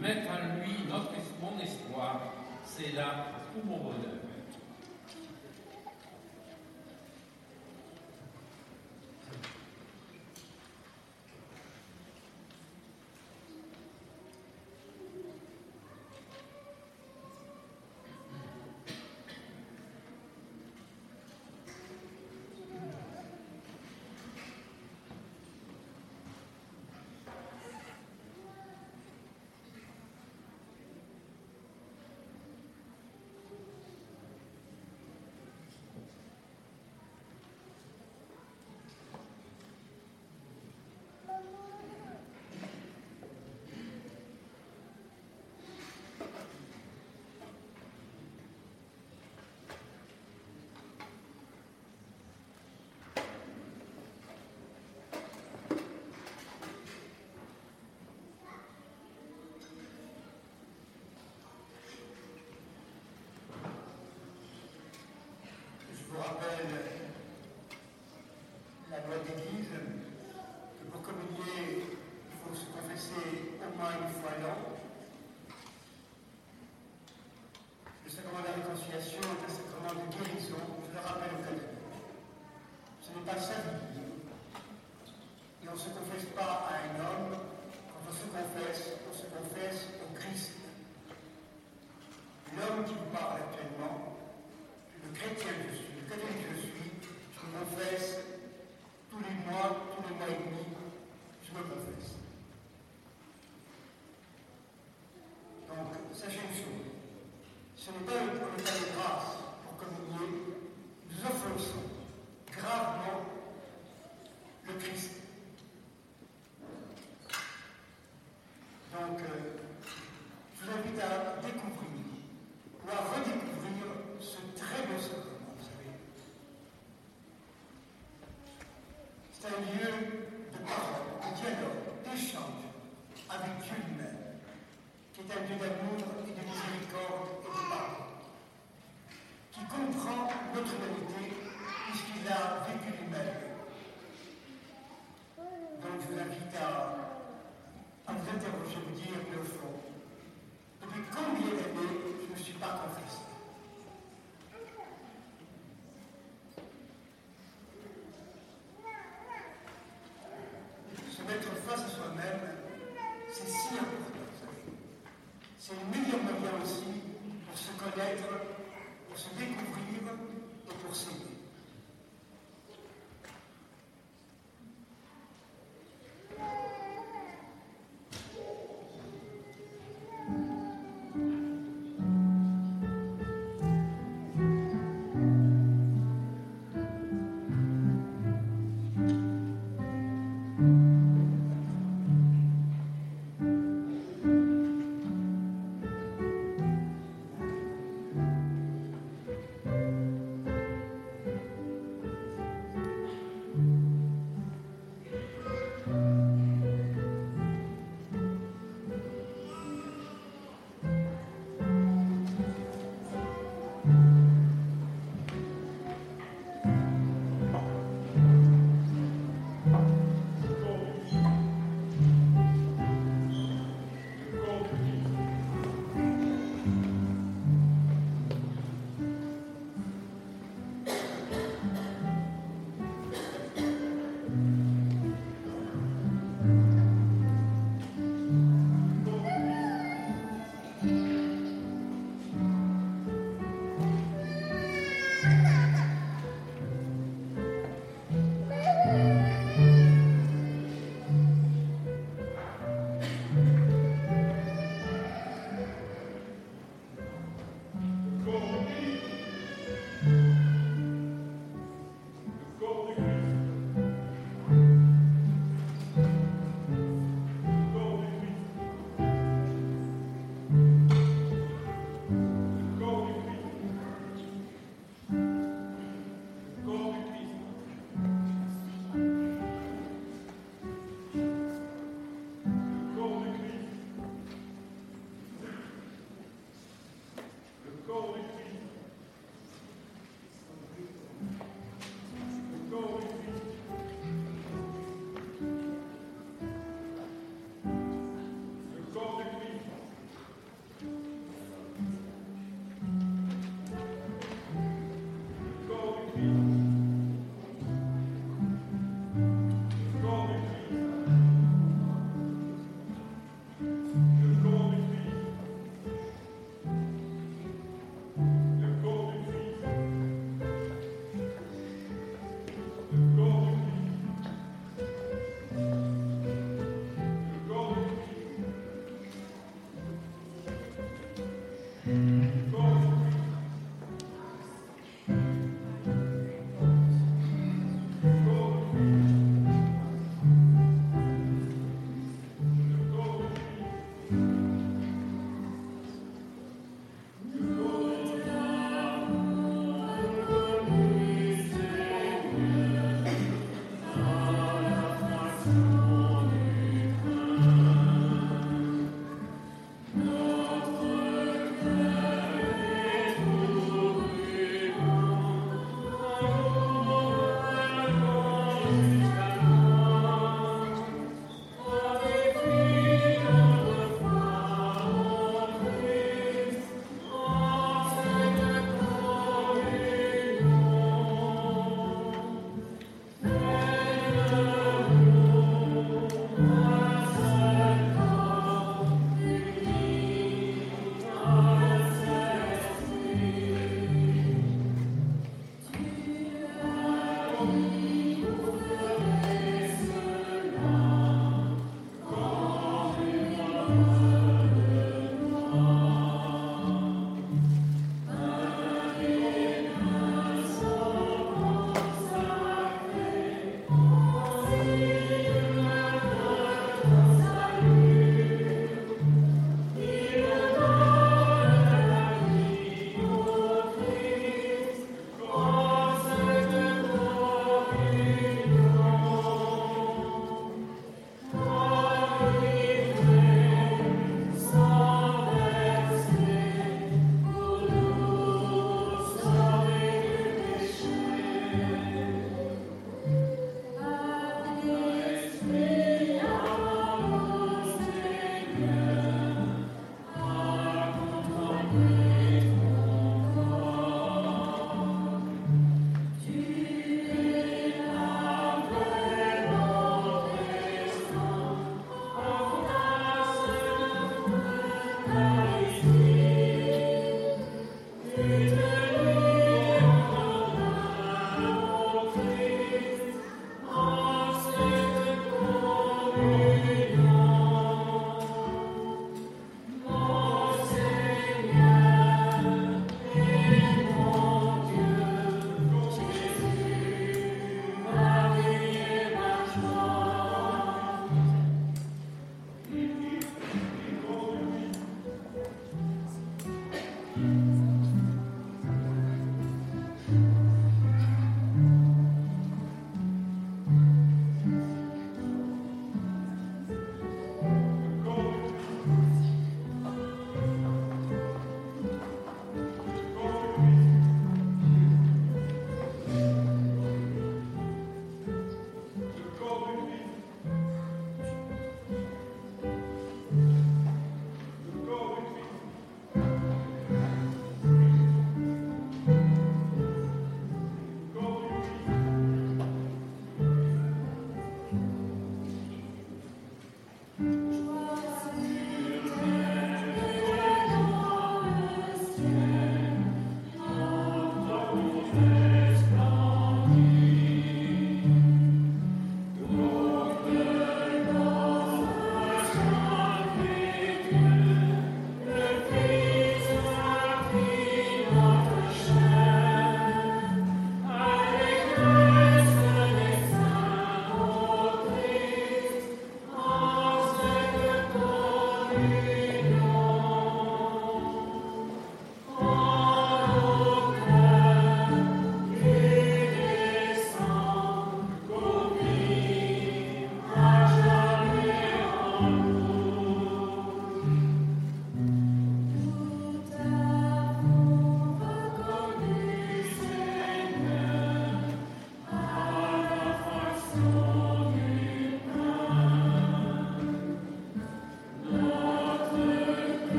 mettre 0.00 0.30
en 0.30 0.56
lui 0.58 0.88
notre, 0.88 1.12
espoir, 1.62 2.32
c'est 2.64 2.94
là 2.94 3.26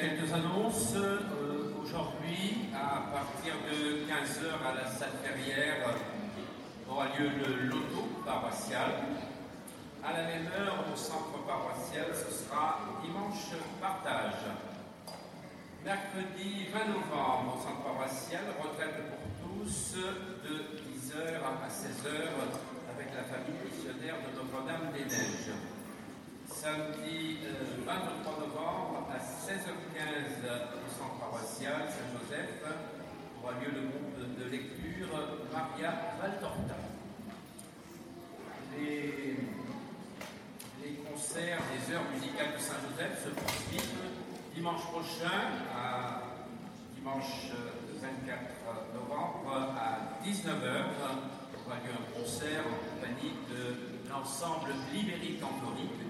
quelques 0.00 0.32
annonces. 0.32 0.94
Euh, 0.96 1.18
Aujourd'hui, 1.84 2.72
à 2.74 3.12
partir 3.12 3.54
de 3.70 4.02
15h 4.08 4.48
à 4.66 4.74
la 4.74 4.90
salle 4.90 5.12
Ferrière, 5.22 5.86
aura 6.90 7.04
lieu 7.16 7.28
le 7.28 7.68
loto 7.68 8.08
paroissial. 8.24 8.90
À 10.02 10.12
la 10.12 10.24
même 10.24 10.48
heure, 10.58 10.84
au 10.92 10.96
centre 10.96 11.44
paroissial, 11.46 12.06
ce 12.12 12.32
sera 12.32 12.80
dimanche 13.04 13.52
partage. 13.80 14.42
Mercredi 15.84 16.66
20 16.72 16.86
novembre, 16.88 17.58
au 17.58 17.62
centre 17.62 17.82
paroissial, 17.84 18.42
retraite 18.60 18.96
pour 19.12 19.60
tous 19.60 19.94
de 19.94 20.54
10h 20.82 21.44
à 21.44 21.68
16h 21.68 22.10
avec 22.96 23.08
la 23.14 23.22
famille 23.22 23.60
missionnaire 23.70 24.16
de 24.24 24.40
Notre-Dame 24.40 24.90
des 24.94 25.04
Neiges. 25.04 25.52
Samedi 26.64 27.44
euh, 27.44 27.84
23 27.84 28.40
novembre 28.40 29.06
à 29.12 29.18
16h15 29.20 30.48
au 30.72 30.88
centre 30.88 31.20
paroissial 31.20 31.92
Saint-Joseph 31.92 32.64
aura 33.36 33.52
lieu 33.60 33.68
le 33.68 33.82
groupe 33.92 34.16
de 34.38 34.50
lecture 34.50 35.12
Maria 35.52 35.92
Valtorta. 36.18 36.76
Les, 38.78 39.36
concerts 41.04 41.60
des 41.68 41.92
heures 41.92 42.08
musicales 42.14 42.54
de 42.56 42.58
Saint-Joseph 42.58 43.24
se 43.24 43.28
poursuivent 43.28 44.00
dimanche 44.54 44.84
prochain, 44.84 45.68
à 45.76 46.22
dimanche 46.96 47.52
euh, 47.52 48.00
24 48.00 48.40
novembre 48.94 49.52
à 49.76 50.16
19h, 50.24 50.64
aura 51.60 51.76
lieu 51.84 51.92
un 51.92 52.18
concert 52.18 52.64
en 52.64 52.96
compagnie 52.96 53.34
de 53.50 54.08
l'ensemble 54.08 54.72
Libéry 54.94 55.36
Cantori 55.38 55.88
que 55.92 56.03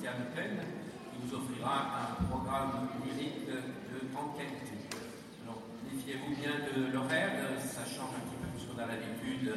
qui 0.00 1.20
vous 1.20 1.36
offrira 1.36 1.92
un 1.92 2.24
programme 2.24 2.88
lyrique 3.04 3.44
de 3.44 4.16
enquête. 4.16 4.64
Alors, 5.44 5.60
méfiez-vous 5.92 6.40
bien 6.40 6.56
de 6.72 6.90
l'horaire, 6.90 7.36
ça 7.60 7.84
change 7.84 8.16
un 8.16 8.24
petit 8.24 8.40
peu 8.40 8.48
puisqu'on 8.56 8.80
a 8.80 8.86
l'habitude 8.88 9.52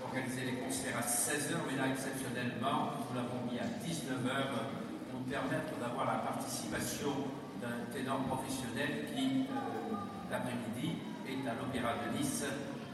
d'organiser 0.00 0.48
les 0.48 0.56
concerts 0.64 0.96
à 0.96 1.04
16h, 1.04 1.60
mais 1.68 1.76
là, 1.76 1.92
exceptionnellement, 1.92 3.04
nous 3.04 3.12
l'avons 3.12 3.44
mis 3.52 3.60
à 3.60 3.68
19h 3.84 4.32
pour 5.12 5.20
nous 5.20 5.28
permettre 5.28 5.76
d'avoir 5.76 6.06
la 6.06 6.32
participation 6.32 7.12
d'un 7.60 7.84
ténor 7.92 8.24
professionnel 8.32 9.12
qui, 9.12 9.44
euh, 9.44 9.94
l'après-midi, 10.30 10.96
est 11.28 11.44
à 11.44 11.52
l'Opéra 11.52 12.00
de 12.00 12.16
Nice 12.16 12.44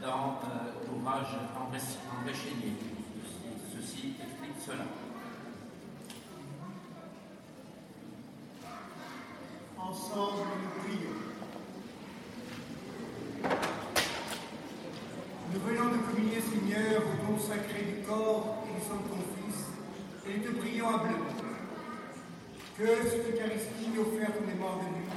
dans 0.03 0.35
euh, 0.43 0.83
l'ouvrage 0.85 1.31
André 1.55 2.33
Chénier. 2.35 2.75
Ceci 3.71 4.15
explique 4.19 4.59
cela. 4.59 4.83
Ensemble, 9.81 10.47
nous 10.61 10.73
prions. 10.83 11.17
Nous 15.51 15.59
venons 15.61 15.89
de 15.89 15.97
communier, 15.97 16.41
Seigneur, 16.41 17.01
au 17.01 17.31
don 17.31 17.39
sacré 17.39 17.81
du 17.83 18.05
corps 18.05 18.63
et 18.65 18.79
du 18.79 18.85
sang 18.85 18.97
de 18.97 19.09
ton 19.09 19.23
Fils, 19.35 19.59
et 20.27 20.37
nous 20.37 20.43
te 20.43 20.57
prions 20.59 20.87
humblement 20.89 21.25
que 22.77 22.85
cette 22.85 23.33
Eucharistie 23.33 23.97
offerte 23.99 24.35
aux 24.41 24.47
mémoires 24.47 24.77
de 24.77 24.87
lui, 24.95 25.07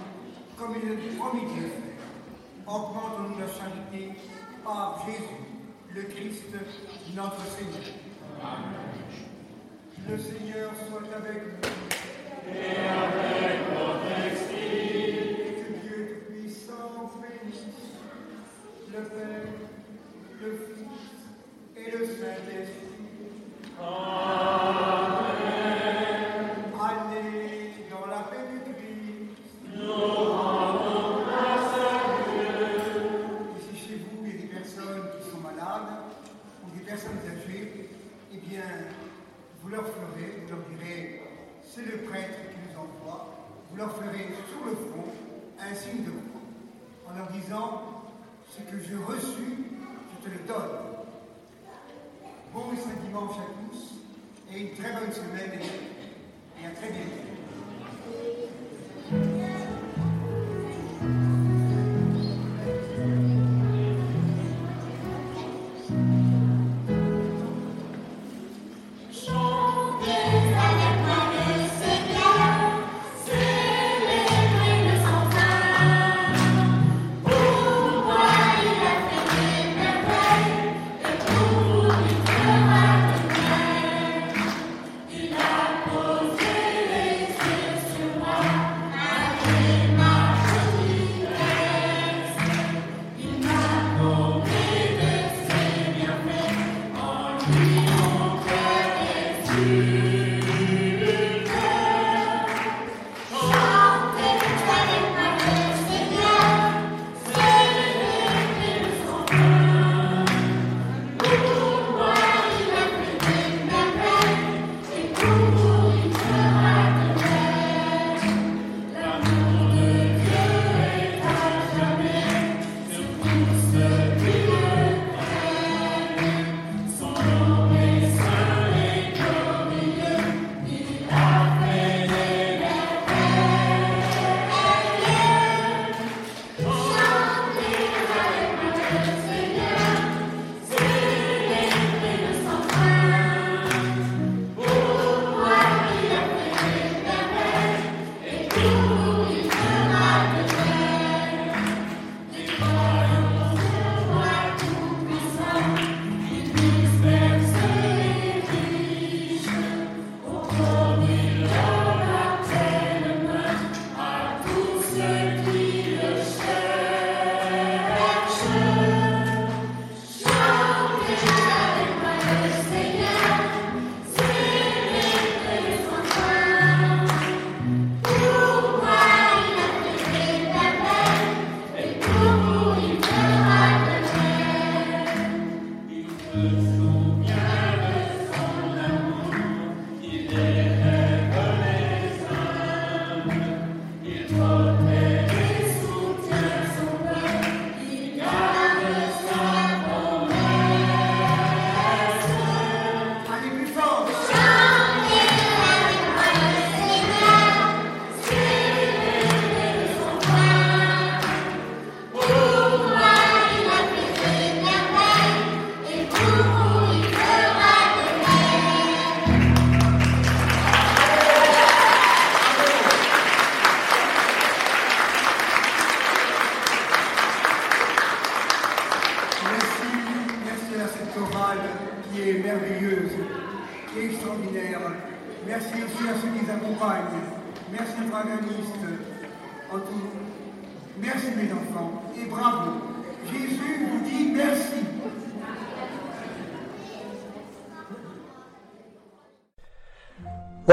comme 0.59 0.75
il 0.83 0.91
a 0.91 0.95
promis 1.19 1.43
de 1.43 1.63
le 1.63 1.69
faire, 1.69 2.03
augmente 2.67 3.15
en 3.19 3.23
nous 3.29 3.39
la 3.39 3.47
charité 3.47 4.03
par 4.65 5.05
Jésus, 5.07 5.43
le 5.95 6.03
Christ, 6.03 6.45
notre 7.15 7.45
Seigneur. 7.47 7.95
Le 10.09 10.19
Seigneur 10.19 10.71
soit 10.89 11.17
avec 11.17 11.43
nous. 11.43 11.83
Et 12.45 12.75
avec 12.77 13.59
votre 13.79 13.92
le 19.03 19.09
Père, 19.09 19.53
le 20.43 20.51
Fils 20.75 21.11
et 21.77 21.91
le 21.91 22.05
Saint-Esprit. 22.07 22.93
Allez 23.81 25.22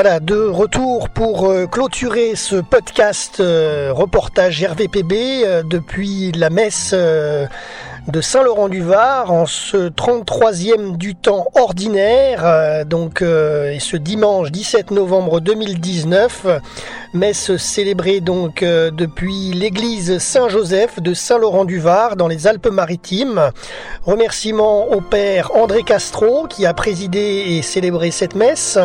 Voilà, 0.01 0.21
de 0.21 0.37
retour 0.37 1.09
pour 1.09 1.49
euh, 1.49 1.67
clôturer 1.67 2.37
ce 2.37 2.55
podcast 2.55 3.41
euh, 3.41 3.91
reportage 3.91 4.63
RVPB 4.63 5.43
euh, 5.43 5.61
depuis 5.61 6.31
la 6.31 6.49
messe 6.49 6.93
de 6.93 8.21
Saint-Laurent-du-Var 8.21 9.29
en 9.29 9.45
ce 9.45 9.89
33e 9.89 10.95
du 10.95 11.15
temps 11.15 11.47
ordinaire, 11.53 12.85
donc 12.85 13.19
ce 13.19 13.97
dimanche 13.97 14.51
17 14.51 14.91
novembre 14.91 15.41
2019, 15.41 16.47
messe 17.13 17.57
célébrée 17.57 18.19
donc 18.19 18.63
depuis 18.63 19.51
l'église 19.51 20.17
Saint-Joseph 20.17 20.99
de 21.01 21.13
Saint-Laurent-du-Var 21.13 22.15
dans 22.15 22.27
les 22.27 22.47
Alpes-Maritimes. 22.47 23.51
Remerciements 24.05 24.87
au 24.87 25.01
père 25.01 25.51
André 25.55 25.83
Castro 25.83 26.47
qui 26.47 26.65
a 26.65 26.73
présidé 26.73 27.43
et 27.49 27.61
célébré 27.61 28.09
cette 28.09 28.33
messe. 28.33 28.79